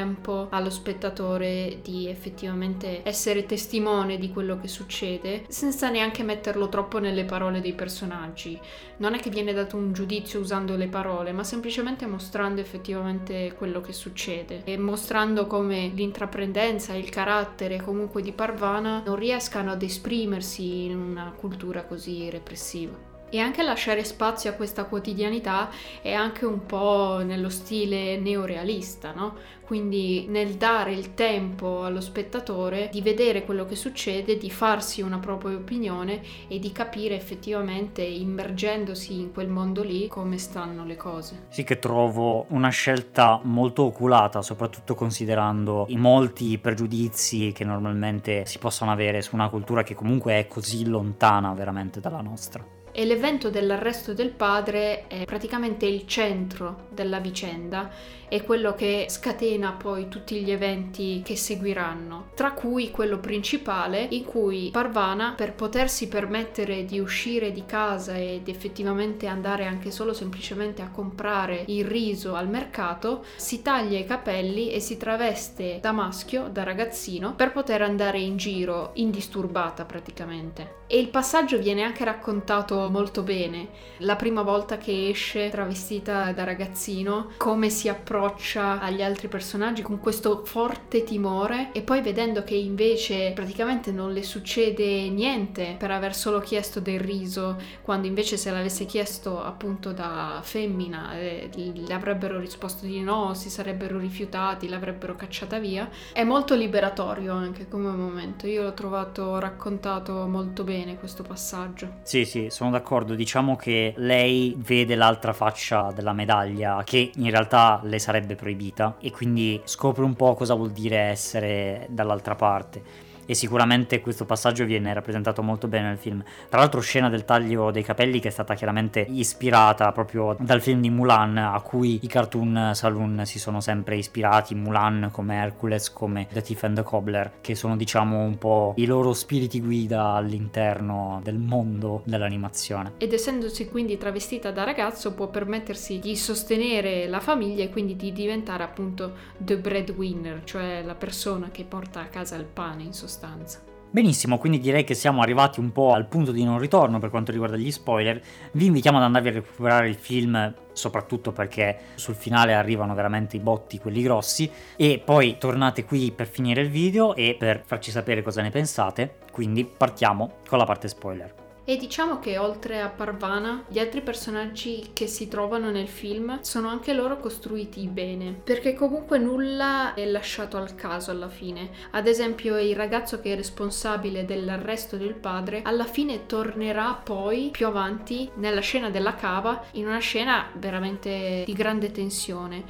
allo 0.51 0.71
spettatore 0.71 1.79
di 1.83 2.09
effettivamente 2.09 3.03
essere 3.05 3.47
testimone 3.47 4.19
di 4.19 4.31
quello 4.31 4.59
che 4.59 4.69
succede, 4.69 5.45
senza 5.49 5.89
neanche 5.89 6.23
metterlo 6.23 6.69
troppo 6.69 6.99
nelle 6.99 7.25
parole 7.25 7.61
dei 7.61 7.73
personaggi. 7.75 8.59
Non 8.99 9.15
è 9.15 9.19
che 9.19 9.31
viene 9.31 9.53
dato 9.53 9.77
un 9.77 9.93
giudizio 9.93 10.41
usando 10.41 10.77
le 10.77 10.89
parole, 10.89 11.33
ma 11.33 11.45
semplicemente 11.45 12.07
mostrando 12.07 12.61
effettivamente 12.61 13.55
quello 13.57 13.81
che 13.81 13.93
succede 13.93 14.63
e 14.65 14.77
mostrando 14.77 15.47
come 15.47 15.91
l'intraprendenza 15.95 16.95
il 16.95 17.11
carattere 17.11 17.81
comunque 17.81 18.23
di 18.23 18.33
Parvana 18.33 19.03
non 19.05 19.17
riescano 19.17 19.71
ad 19.71 19.83
esprimersi 19.83 20.85
in 20.85 20.97
una 20.97 21.33
cultura 21.37 21.85
così 21.85 22.31
repressiva. 22.31 23.14
E 23.35 23.41
anche 23.41 23.65
lasciare 23.65 24.05
spazio 24.05 24.51
a 24.51 24.53
questa 24.53 24.85
quotidianità 24.85 25.69
è 26.01 26.13
anche 26.13 26.45
un 26.45 26.67
po' 26.67 27.21
nello 27.25 27.49
stile 27.49 28.17
neorealista, 28.17 29.13
no? 29.13 29.35
Quindi 29.63 30.27
nel 30.29 30.53
dare 30.55 30.93
il 30.93 31.15
tempo 31.15 31.83
allo 31.83 32.01
spettatore 32.01 32.91
di 32.93 33.03
vedere 33.03 33.45
quello 33.45 33.65
che 33.67 33.75
succede, 33.75 34.39
di 34.39 34.53
farsi 34.53 35.01
una 35.01 35.19
propria 35.19 35.57
opinione 35.57 36.23
e 36.47 36.61
di 36.61 36.71
capire 36.71 37.17
effettivamente, 37.17 38.03
immergendosi 38.03 39.19
in 39.19 39.33
quel 39.33 39.49
mondo 39.49 39.83
lì, 39.83 40.07
come 40.07 40.39
stanno 40.39 40.85
le 40.85 40.95
cose. 40.95 41.47
Sì, 41.49 41.65
che 41.65 41.81
trovo 41.81 42.47
una 42.51 42.69
scelta 42.69 43.41
molto 43.43 43.83
oculata, 43.83 44.43
soprattutto 44.43 44.95
considerando 44.95 45.87
i 45.89 45.97
molti 45.97 46.57
pregiudizi 46.59 47.51
che 47.51 47.65
normalmente 47.65 48.47
si 48.47 48.59
possono 48.59 48.93
avere 48.93 49.23
su 49.23 49.35
una 49.35 49.49
cultura 49.49 49.83
che 49.83 49.97
comunque 49.97 50.39
è 50.39 50.47
così 50.47 50.87
lontana 50.87 51.53
veramente 51.53 51.99
dalla 51.99 52.21
nostra. 52.21 52.83
E 52.97 53.05
l'evento 53.05 53.51
dell'arresto 53.51 54.15
del 54.15 54.31
padre 54.31 55.09
è 55.09 55.25
praticamente 55.25 55.85
il 55.85 56.07
centro 56.07 56.87
della 56.91 57.19
vicenda 57.19 57.91
è 58.35 58.43
quello 58.43 58.75
che 58.75 59.07
scatena 59.09 59.73
poi 59.73 60.09
tutti 60.09 60.43
gli 60.43 60.51
eventi 60.51 61.23
che 61.25 61.37
seguiranno, 61.37 62.31
tra 62.35 62.53
cui 62.53 62.91
quello 62.91 63.19
principale 63.19 64.09
in 64.11 64.25
cui 64.25 64.71
Parvana 64.73 65.35
per 65.37 65.55
potersi 65.55 66.09
permettere 66.09 66.85
di 66.85 66.99
uscire 66.99 67.53
di 67.53 67.65
casa 67.65 68.19
ed 68.19 68.49
effettivamente 68.49 69.29
andare 69.29 69.67
anche 69.67 69.93
solo 69.93 70.13
semplicemente 70.13 70.83
a 70.83 70.91
comprare 70.91 71.65
il 71.69 71.85
riso 71.85 72.35
al 72.35 72.49
mercato, 72.49 73.25
si 73.37 73.63
taglia 73.63 73.99
i 73.99 74.05
capelli 74.05 74.73
e 74.73 74.81
si 74.81 74.97
traveste 74.97 75.79
da 75.81 75.93
maschio, 75.93 76.49
da 76.49 76.65
ragazzino, 76.65 77.35
per 77.35 77.53
poter 77.53 77.83
andare 77.83 78.19
in 78.19 78.37
giro 78.37 78.91
indisturbata 78.95 79.85
praticamente. 79.85 80.83
E 80.89 80.99
il 80.99 81.09
passaggio 81.09 81.59
viene 81.59 81.83
anche 81.83 82.05
raccontato 82.05 82.84
molto 82.91 83.23
bene. 83.23 83.69
La 83.99 84.17
prima 84.17 84.43
volta 84.43 84.77
che 84.77 85.09
esce 85.09 85.51
travestita 85.51 86.33
da 86.33 86.45
ragazzino, 86.45 87.33
come 87.37 87.71
si 87.71 87.89
approccia 87.89 88.81
agli 88.81 89.03
altri 89.03 89.29
personaggi 89.29 89.83
con 89.83 89.99
questo 89.99 90.45
forte 90.45 91.05
timore 91.05 91.71
e 91.73 91.83
poi 91.83 92.03
vedendo 92.03 92.43
che 92.45 92.55
invece 92.55 93.33
praticamente 93.35 93.93
non 93.93 94.13
le 94.13 94.23
succede 94.23 95.09
niente 95.09 95.77
per 95.79 95.91
aver 95.91 96.15
solo 96.15 96.41
chiesto 96.41 96.81
del 96.81 97.01
riso, 97.01 97.57
quando 97.83 98.07
invece 98.07 98.37
se 98.37 98.51
l'avesse 98.51 98.85
chiesto 98.85 99.43
appunto 99.43 99.93
da 99.93 100.41
femmina 100.43 101.19
eh, 101.19 101.51
le 101.55 101.95
avrebbero 101.95 102.39
risposto 102.39 102.87
di 102.87 103.01
no, 103.01 103.35
si 103.35 103.51
sarebbero 103.51 103.99
rifiutati, 103.99 104.69
l'avrebbero 104.69 105.17
cacciata 105.17 105.59
via, 105.59 105.89
è 106.13 106.25
molto 106.25 106.55
liberatorio 106.55 107.33
anche 107.33 107.69
come 107.69 107.91
momento. 107.91 108.47
Io 108.47 108.63
l'ho 108.63 108.75
trovato 108.75 109.39
raccontato 109.39 110.27
molto 110.27 110.65
bene 110.65 110.99
questo 110.99 111.23
passaggio. 111.23 112.01
Sì, 112.03 112.25
sì, 112.25 112.49
sono 112.51 112.71
d'accordo. 112.75 113.15
Diciamo 113.15 113.57
che 113.57 113.95
lei 113.97 114.55
vede 114.59 114.95
l'altra 114.95 115.33
faccia 115.33 115.93
della 115.93 116.13
medaglia 116.13 116.83
che 116.85 117.11
in 117.15 117.31
realtà 117.31 117.81
le 117.83 117.99
sarebbe 117.99 118.35
proibita 118.35 118.97
e 119.01 119.11
quindi 119.11 119.61
scopre 119.65 120.05
un 120.05 120.15
po' 120.15 120.35
cosa 120.35 120.55
vuol 120.55 120.71
dire 120.71 120.99
essere 120.99 121.87
dall'altra 121.89 122.35
parte 122.35 123.04
e 123.27 123.35
sicuramente 123.35 124.01
questo 124.01 124.25
passaggio 124.25 124.65
viene 124.65 124.93
rappresentato 124.93 125.43
molto 125.43 125.69
bene 125.69 125.89
nel 125.89 125.99
film. 125.99 126.23
Tra 126.49 126.59
l'altro 126.59 126.81
scena 126.81 127.09
del 127.09 127.25
taglio 127.25 127.71
dei 127.71 127.83
capelli 127.83 128.21
che 128.21 128.29
è 128.29 128.31
stata 128.31 128.55
chiaramente 128.55 129.01
ispirata 129.09 129.91
proprio 129.93 130.37
dal 130.39 130.61
film 130.61 130.81
di 130.81 130.91
Mulan 130.91 131.37
a 131.39 131.61
cui 131.61 132.01
i 132.03 132.07
cartoon 132.07 132.73
saloon 132.75 133.23
si 133.25 133.39
sono 133.39 133.61
sempre 133.61 133.97
ispirati, 133.97 134.55
Mulan 134.55 135.09
come 135.11 135.37
Hercules, 135.37 135.93
come 135.93 136.27
The 136.31 136.43
Thief 136.43 136.63
and 136.65 136.77
the 136.77 136.83
Cobbler, 136.83 137.33
che 137.41 137.55
sono 137.55 137.77
diciamo 137.77 138.21
un 138.21 138.39
po' 138.39 138.75
i 138.77 138.87
loro 138.87 139.13
spiriti 139.13 139.61
guida 139.61 140.13
all'interno 140.13 141.21
del 141.23 141.39
mondo 141.39 142.03
dell'animazione. 142.05 142.93
Ed 142.99 143.13
essendosi 143.13 143.69
quindi 143.69 143.97
travestita 143.97 144.51
da 144.51 144.65
ragazzo 144.65 145.15
può 145.15 145.29
permettersi 145.29 145.99
di 145.99 146.17
sostenere 146.17 147.07
la 147.07 147.21
famiglia 147.21 147.65
e 147.65 147.71
quindi 147.71 147.97
di 147.97 148.13
diventare 148.13 148.63
appunto 148.63 149.13
the 149.39 149.57
breadwinner, 149.57 150.43
cioè 150.45 150.83
la 150.83 150.95
persona 150.95 151.51
che 151.51 151.65
porta 151.65 152.01
a 152.01 152.07
casa 152.07 152.37
il 152.37 152.45
pane 152.45 152.83
in 152.83 152.93
sostanza 152.93 153.14
sostanza. 153.15 153.61
Benissimo, 153.91 154.39
quindi 154.39 154.59
direi 154.59 154.83
che 154.83 154.95
siamo 154.95 155.23
arrivati 155.23 155.61
un 155.61 155.71
po' 155.71 155.93
al 155.93 156.09
punto 156.09 156.33
di 156.33 156.43
non 156.43 156.59
ritorno 156.59 156.99
per 156.99 157.11
quanto 157.11 157.31
riguarda 157.31 157.57
gli 157.57 157.71
spoiler. 157.71 158.21
Vi 158.51 158.67
invitiamo 158.67 158.99
ad 158.99 159.05
andarvi 159.05 159.29
a 159.29 159.33
recuperare 159.33 159.89
il 159.89 159.95
film, 159.95 160.53
soprattutto 160.73 161.31
perché 161.31 161.79
sul 161.95 162.17
finale 162.17 162.55
arrivano 162.55 162.93
veramente 162.95 163.37
i 163.37 163.41
botti, 163.41 163.79
quelli 163.79 164.03
grossi, 164.03 164.51
e 164.75 165.01
poi 165.05 165.39
tornate 165.39 165.85
qui 165.85 166.11
per 166.11 166.27
finire 166.27 166.63
il 166.63 166.71
video 166.71 167.15
e 167.15 167.37
per 167.39 167.63
farci 167.65 167.93
sapere 167.93 168.23
cosa 168.23 168.43
ne 168.43 168.51
pensate. 168.51 169.19
Quindi 169.31 169.65
partiamo 169.65 170.39
con 170.49 170.59
la 170.59 170.65
parte 170.65 170.89
spoiler. 170.89 171.44
E 171.67 171.79
diciamo 171.79 172.19
che 172.19 172.37
oltre 172.37 172.83
a 172.83 172.91
Parvana, 172.91 173.65
gli 173.69 173.79
altri 173.79 174.03
personaggi 174.03 174.91
che 174.93 175.07
si 175.07 175.29
trovano 175.29 175.71
nel 175.71 175.89
film 175.89 176.41
sono 176.43 176.69
anche 176.69 176.93
loro 176.93 177.19
costruiti 177.19 177.89
bene, 177.89 178.39
perché 178.45 178.75
comunque 178.75 179.17
nulla 179.17 179.95
è 179.95 180.05
lasciato 180.05 180.59
al 180.59 180.75
caso 180.75 181.11
alla 181.11 181.31
fine. 181.31 181.71
Ad 181.93 182.07
esempio 182.07 182.59
il 182.59 182.77
ragazzo 182.77 183.19
che 183.19 183.33
è 183.33 183.37
responsabile 183.37 184.27
dell'arresto 184.27 184.99
del 184.99 185.15
padre, 185.15 185.63
alla 185.65 185.87
fine 185.87 186.27
tornerà 186.27 187.01
poi 187.03 187.49
più 187.51 187.67
avanti 187.67 188.29
nella 188.35 188.61
scena 188.61 188.91
della 188.91 189.15
cava, 189.15 189.65
in 189.73 189.87
una 189.87 190.01
scena 190.01 190.51
veramente 190.57 191.45
di 191.47 191.53
grande 191.55 191.91
tensione. 191.91 192.63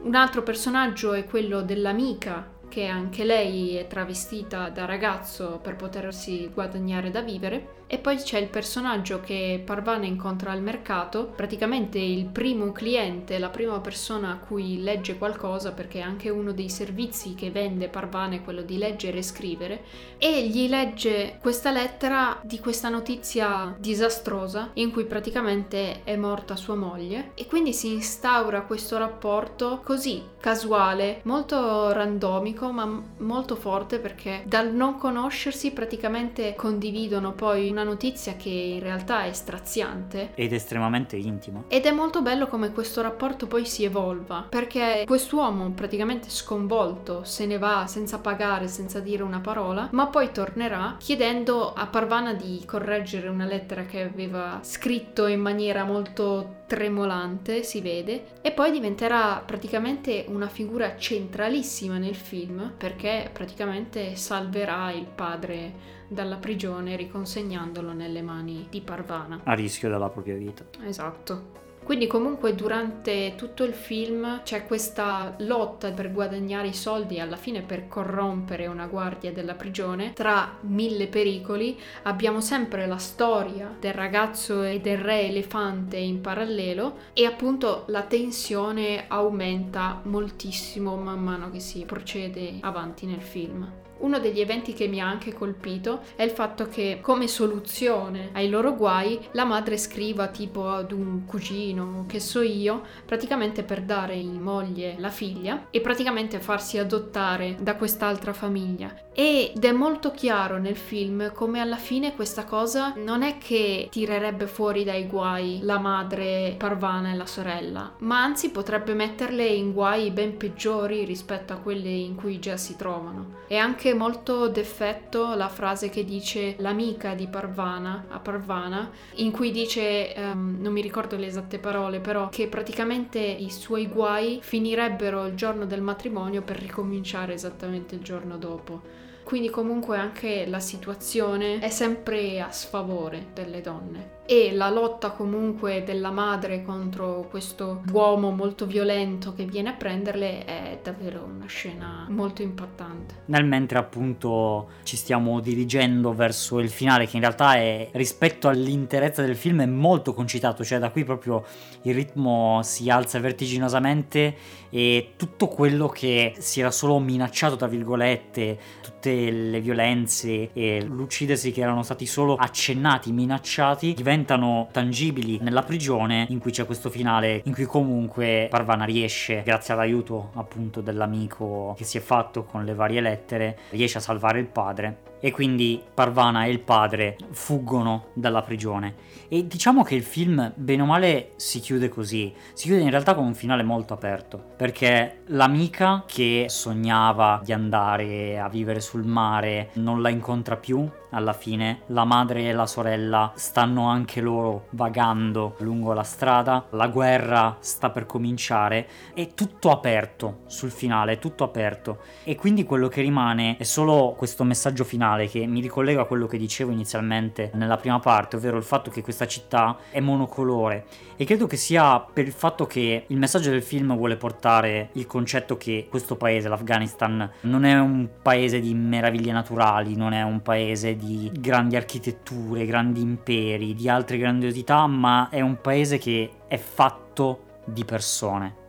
Un 0.00 0.14
altro 0.14 0.42
personaggio 0.42 1.14
è 1.14 1.24
quello 1.24 1.62
dell'amica 1.62 2.52
che 2.68 2.86
anche 2.86 3.24
lei 3.24 3.76
è 3.76 3.86
travestita 3.86 4.68
da 4.68 4.84
ragazzo 4.84 5.60
per 5.62 5.76
potersi 5.76 6.50
guadagnare 6.52 7.10
da 7.10 7.20
vivere 7.20 7.83
e 7.86 7.98
poi 7.98 8.16
c'è 8.16 8.38
il 8.38 8.48
personaggio 8.48 9.20
che 9.20 9.62
Parvana 9.64 10.06
incontra 10.06 10.50
al 10.50 10.62
mercato, 10.62 11.32
praticamente 11.34 11.98
il 11.98 12.26
primo 12.26 12.72
cliente, 12.72 13.38
la 13.38 13.50
prima 13.50 13.80
persona 13.80 14.30
a 14.30 14.38
cui 14.38 14.82
legge 14.82 15.18
qualcosa, 15.18 15.72
perché 15.72 15.98
è 15.98 16.02
anche 16.02 16.30
uno 16.30 16.52
dei 16.52 16.68
servizi 16.68 17.34
che 17.34 17.50
vende 17.50 17.88
Parvana 17.88 18.36
è 18.36 18.42
quello 18.42 18.62
di 18.62 18.78
leggere 18.78 19.18
e 19.18 19.22
scrivere, 19.22 19.84
e 20.18 20.48
gli 20.48 20.68
legge 20.68 21.38
questa 21.40 21.70
lettera 21.70 22.40
di 22.42 22.58
questa 22.58 22.88
notizia 22.88 23.74
disastrosa 23.78 24.70
in 24.74 24.90
cui 24.90 25.04
praticamente 25.04 26.04
è 26.04 26.16
morta 26.16 26.56
sua 26.56 26.74
moglie 26.74 27.32
e 27.34 27.46
quindi 27.46 27.72
si 27.72 27.92
instaura 27.92 28.62
questo 28.62 28.98
rapporto 28.98 29.80
così 29.84 30.22
casuale, 30.40 31.20
molto 31.24 31.92
randomico, 31.92 32.70
ma 32.70 33.02
molto 33.18 33.56
forte 33.56 33.98
perché 33.98 34.42
dal 34.46 34.72
non 34.72 34.98
conoscersi 34.98 35.72
praticamente 35.72 36.54
condividono 36.54 37.32
poi 37.32 37.72
una 37.74 37.82
notizia 37.82 38.34
che 38.34 38.48
in 38.48 38.80
realtà 38.80 39.24
è 39.24 39.32
straziante. 39.32 40.30
Ed 40.34 40.52
estremamente 40.52 41.16
intima. 41.16 41.64
Ed 41.66 41.84
è 41.86 41.90
molto 41.90 42.22
bello 42.22 42.46
come 42.46 42.70
questo 42.70 43.02
rapporto 43.02 43.48
poi 43.48 43.66
si 43.66 43.82
evolva, 43.82 44.46
perché 44.48 45.02
quest'uomo 45.04 45.68
praticamente 45.70 46.30
sconvolto 46.30 47.24
se 47.24 47.46
ne 47.46 47.58
va 47.58 47.86
senza 47.88 48.20
pagare, 48.20 48.68
senza 48.68 49.00
dire 49.00 49.24
una 49.24 49.40
parola, 49.40 49.88
ma 49.90 50.06
poi 50.06 50.30
tornerà 50.30 50.94
chiedendo 50.98 51.72
a 51.72 51.86
Parvana 51.86 52.32
di 52.32 52.62
correggere 52.64 53.28
una 53.28 53.44
lettera 53.44 53.82
che 53.82 54.02
aveva 54.02 54.60
scritto 54.62 55.26
in 55.26 55.40
maniera 55.40 55.82
molto 55.82 56.62
tremolante, 56.66 57.62
si 57.62 57.80
vede, 57.80 58.24
e 58.40 58.52
poi 58.52 58.70
diventerà 58.70 59.42
praticamente 59.44 60.24
una 60.28 60.48
figura 60.48 60.96
centralissima 60.96 61.98
nel 61.98 62.14
film 62.14 62.72
perché 62.76 63.30
praticamente 63.32 64.16
salverà 64.16 64.90
il 64.92 65.06
padre 65.06 65.92
dalla 66.08 66.36
prigione 66.36 66.96
riconsegnandolo 66.96 67.92
nelle 67.92 68.22
mani 68.22 68.66
di 68.70 68.80
Parvana. 68.80 69.40
A 69.44 69.54
rischio 69.54 69.88
della 69.88 70.08
propria 70.08 70.36
vita. 70.36 70.64
Esatto. 70.84 71.62
Quindi 71.84 72.06
comunque 72.06 72.54
durante 72.54 73.34
tutto 73.36 73.62
il 73.62 73.74
film 73.74 74.40
c'è 74.42 74.66
questa 74.66 75.34
lotta 75.38 75.92
per 75.92 76.12
guadagnare 76.12 76.68
i 76.68 76.72
soldi 76.72 77.16
e 77.16 77.20
alla 77.20 77.36
fine 77.36 77.60
per 77.60 77.88
corrompere 77.88 78.66
una 78.66 78.86
guardia 78.86 79.32
della 79.32 79.54
prigione. 79.54 80.14
Tra 80.14 80.56
mille 80.62 81.08
pericoli 81.08 81.78
abbiamo 82.04 82.40
sempre 82.40 82.86
la 82.86 82.96
storia 82.96 83.76
del 83.78 83.92
ragazzo 83.92 84.62
e 84.62 84.80
del 84.80 84.98
re 84.98 85.28
elefante 85.28 85.98
in 85.98 86.22
parallelo 86.22 86.96
e 87.12 87.26
appunto 87.26 87.84
la 87.88 88.02
tensione 88.02 89.04
aumenta 89.06 90.00
moltissimo 90.04 90.96
man 90.96 91.22
mano 91.22 91.50
che 91.50 91.60
si 91.60 91.84
procede 91.84 92.56
avanti 92.60 93.04
nel 93.04 93.20
film. 93.20 93.83
Uno 93.98 94.18
degli 94.18 94.40
eventi 94.40 94.72
che 94.72 94.86
mi 94.86 95.00
ha 95.00 95.08
anche 95.08 95.32
colpito 95.32 96.02
è 96.16 96.22
il 96.22 96.30
fatto 96.30 96.68
che 96.68 96.98
come 97.00 97.28
soluzione 97.28 98.30
ai 98.32 98.48
loro 98.48 98.74
guai 98.74 99.18
la 99.32 99.44
madre 99.44 99.78
scriva 99.78 100.28
tipo 100.28 100.68
ad 100.68 100.92
un 100.92 101.24
cugino, 101.24 102.04
che 102.08 102.20
so 102.20 102.42
io, 102.42 102.82
praticamente 103.04 103.62
per 103.62 103.82
dare 103.82 104.14
in 104.14 104.40
moglie 104.40 104.96
la 104.98 105.10
figlia 105.10 105.68
e 105.70 105.80
praticamente 105.80 106.40
farsi 106.40 106.78
adottare 106.78 107.56
da 107.60 107.76
quest'altra 107.76 108.32
famiglia. 108.32 109.03
Ed 109.16 109.64
è 109.64 109.70
molto 109.70 110.10
chiaro 110.10 110.58
nel 110.58 110.76
film 110.76 111.32
come 111.32 111.60
alla 111.60 111.76
fine 111.76 112.16
questa 112.16 112.44
cosa 112.44 112.94
non 112.96 113.22
è 113.22 113.38
che 113.38 113.86
tirerebbe 113.88 114.48
fuori 114.48 114.82
dai 114.82 115.06
guai 115.06 115.60
la 115.62 115.78
madre 115.78 116.56
Parvana 116.58 117.12
e 117.12 117.14
la 117.14 117.24
sorella, 117.24 117.94
ma 117.98 118.24
anzi 118.24 118.50
potrebbe 118.50 118.92
metterle 118.92 119.46
in 119.46 119.72
guai 119.72 120.10
ben 120.10 120.36
peggiori 120.36 121.04
rispetto 121.04 121.52
a 121.52 121.58
quelli 121.58 122.04
in 122.04 122.16
cui 122.16 122.40
già 122.40 122.56
si 122.56 122.74
trovano. 122.74 123.42
E 123.46 123.56
anche 123.56 123.94
molto 123.94 124.48
d'effetto 124.48 125.34
la 125.36 125.48
frase 125.48 125.90
che 125.90 126.04
dice 126.04 126.56
l'amica 126.58 127.14
di 127.14 127.28
Parvana 127.28 128.06
a 128.08 128.18
Parvana, 128.18 128.90
in 129.16 129.30
cui 129.30 129.52
dice, 129.52 130.12
um, 130.16 130.56
non 130.58 130.72
mi 130.72 130.80
ricordo 130.80 131.16
le 131.16 131.26
esatte 131.26 131.60
parole, 131.60 132.00
però 132.00 132.30
che 132.30 132.48
praticamente 132.48 133.20
i 133.20 133.50
suoi 133.50 133.86
guai 133.86 134.40
finirebbero 134.42 135.26
il 135.26 135.34
giorno 135.34 135.66
del 135.66 135.82
matrimonio 135.82 136.42
per 136.42 136.58
ricominciare 136.58 137.32
esattamente 137.32 137.94
il 137.94 138.02
giorno 138.02 138.38
dopo. 138.38 139.02
Quindi 139.24 139.48
comunque 139.48 139.96
anche 139.96 140.46
la 140.46 140.60
situazione 140.60 141.58
è 141.58 141.70
sempre 141.70 142.40
a 142.40 142.52
sfavore 142.52 143.28
delle 143.32 143.62
donne 143.62 144.22
e 144.26 144.52
la 144.52 144.70
lotta 144.70 145.10
comunque 145.10 145.82
della 145.84 146.10
madre 146.10 146.62
contro 146.62 147.26
questo 147.28 147.82
uomo 147.92 148.30
molto 148.30 148.64
violento 148.66 149.34
che 149.34 149.44
viene 149.44 149.70
a 149.70 149.72
prenderle 149.74 150.44
è 150.44 150.78
davvero 150.82 151.24
una 151.24 151.46
scena 151.46 152.06
molto 152.08 152.40
impattante. 152.40 153.22
Nel 153.26 153.44
mentre 153.44 153.78
appunto 153.78 154.70
ci 154.84 154.96
stiamo 154.96 155.40
dirigendo 155.40 156.14
verso 156.14 156.58
il 156.58 156.70
finale 156.70 157.06
che 157.06 157.16
in 157.16 157.22
realtà 157.22 157.56
è 157.56 157.90
rispetto 157.92 158.48
all'interezza 158.48 159.22
del 159.22 159.36
film 159.36 159.60
è 159.60 159.66
molto 159.66 160.14
concitato, 160.14 160.64
cioè 160.64 160.78
da 160.78 160.90
qui 160.90 161.04
proprio 161.04 161.44
il 161.82 161.94
ritmo 161.94 162.60
si 162.62 162.88
alza 162.88 163.18
vertiginosamente 163.18 164.62
e 164.70 165.12
tutto 165.16 165.48
quello 165.48 165.88
che 165.88 166.34
si 166.38 166.60
era 166.60 166.70
solo 166.70 166.98
minacciato 166.98 167.56
tra 167.56 167.66
virgolette, 167.66 168.58
tutte 168.80 169.30
le 169.30 169.60
violenze 169.60 170.50
e 170.52 170.82
l'uccidersi 170.82 171.52
che 171.52 171.60
erano 171.60 171.82
stati 171.82 172.06
solo 172.06 172.36
accennati, 172.36 173.12
minacciati, 173.12 173.92
diventa 173.92 174.13
diventano 174.14 174.68
tangibili 174.70 175.38
nella 175.40 175.62
prigione 175.62 176.26
in 176.28 176.38
cui 176.38 176.52
c'è 176.52 176.64
questo 176.66 176.88
finale 176.88 177.40
in 177.44 177.52
cui 177.52 177.64
comunque 177.64 178.46
Parvana 178.48 178.84
riesce, 178.84 179.42
grazie 179.44 179.74
all'aiuto 179.74 180.30
appunto 180.34 180.80
dell'amico 180.80 181.74
che 181.76 181.84
si 181.84 181.98
è 181.98 182.00
fatto 182.00 182.44
con 182.44 182.64
le 182.64 182.74
varie 182.74 183.00
lettere, 183.00 183.58
riesce 183.70 183.98
a 183.98 184.00
salvare 184.00 184.38
il 184.38 184.46
padre 184.46 185.12
e 185.24 185.30
quindi 185.30 185.82
Parvana 185.94 186.44
e 186.44 186.50
il 186.50 186.60
padre 186.60 187.16
fuggono 187.30 188.08
dalla 188.12 188.42
prigione. 188.42 188.94
E 189.28 189.46
diciamo 189.46 189.82
che 189.82 189.94
il 189.94 190.02
film, 190.02 190.52
bene 190.54 190.82
o 190.82 190.84
male, 190.84 191.30
si 191.36 191.60
chiude 191.60 191.88
così. 191.88 192.30
Si 192.52 192.66
chiude 192.66 192.82
in 192.82 192.90
realtà 192.90 193.14
con 193.14 193.24
un 193.24 193.34
finale 193.34 193.62
molto 193.62 193.94
aperto, 193.94 194.36
perché 194.54 195.22
l'amica 195.28 196.04
che 196.06 196.44
sognava 196.50 197.40
di 197.42 197.54
andare 197.54 198.38
a 198.38 198.50
vivere 198.50 198.80
sul 198.80 199.04
mare 199.04 199.70
non 199.76 200.02
la 200.02 200.10
incontra 200.10 200.56
più 200.56 200.86
alla 201.08 201.32
fine. 201.32 201.80
La 201.86 202.04
madre 202.04 202.48
e 202.48 202.52
la 202.52 202.66
sorella 202.66 203.32
stanno 203.34 203.86
anche 203.88 204.20
loro 204.20 204.66
vagando 204.70 205.54
lungo 205.60 205.94
la 205.94 206.02
strada. 206.02 206.66
La 206.70 206.88
guerra 206.88 207.56
sta 207.60 207.88
per 207.88 208.04
cominciare. 208.04 208.86
È 209.14 209.32
tutto 209.32 209.70
aperto 209.70 210.40
sul 210.46 210.70
finale, 210.70 211.18
tutto 211.18 211.44
aperto. 211.44 212.00
E 212.24 212.34
quindi 212.34 212.64
quello 212.64 212.88
che 212.88 213.00
rimane 213.00 213.56
è 213.56 213.62
solo 213.62 214.14
questo 214.16 214.44
messaggio 214.44 214.84
finale 214.84 215.13
finale 215.14 215.28
che 215.28 215.46
mi 215.46 215.60
ricollega 215.60 216.02
a 216.02 216.04
quello 216.04 216.26
che 216.26 216.36
dicevo 216.36 216.72
inizialmente 216.72 217.50
nella 217.54 217.76
prima 217.76 217.98
parte, 218.00 218.36
ovvero 218.36 218.56
il 218.56 218.62
fatto 218.62 218.90
che 218.90 219.02
questa 219.02 219.26
città 219.26 219.76
è 219.90 220.00
monocolore. 220.00 220.86
E 221.16 221.24
credo 221.24 221.46
che 221.46 221.56
sia 221.56 222.00
per 222.00 222.26
il 222.26 222.32
fatto 222.32 222.66
che 222.66 223.04
il 223.06 223.16
messaggio 223.16 223.50
del 223.50 223.62
film 223.62 223.96
vuole 223.96 224.16
portare 224.16 224.90
il 224.92 225.06
concetto 225.06 225.56
che 225.56 225.86
questo 225.88 226.16
paese, 226.16 226.48
l'Afghanistan, 226.48 227.30
non 227.42 227.64
è 227.64 227.78
un 227.78 228.08
paese 228.20 228.60
di 228.60 228.74
meraviglie 228.74 229.32
naturali, 229.32 229.96
non 229.96 230.12
è 230.12 230.22
un 230.22 230.42
paese 230.42 230.96
di 230.96 231.30
grandi 231.32 231.76
architetture, 231.76 232.66
grandi 232.66 233.00
imperi, 233.00 233.74
di 233.74 233.88
altre 233.88 234.18
grandiosità, 234.18 234.86
ma 234.86 235.28
è 235.30 235.40
un 235.40 235.60
paese 235.60 235.98
che 235.98 236.30
è 236.48 236.56
fatto 236.56 237.62
di 237.64 237.84
persone. 237.84 238.62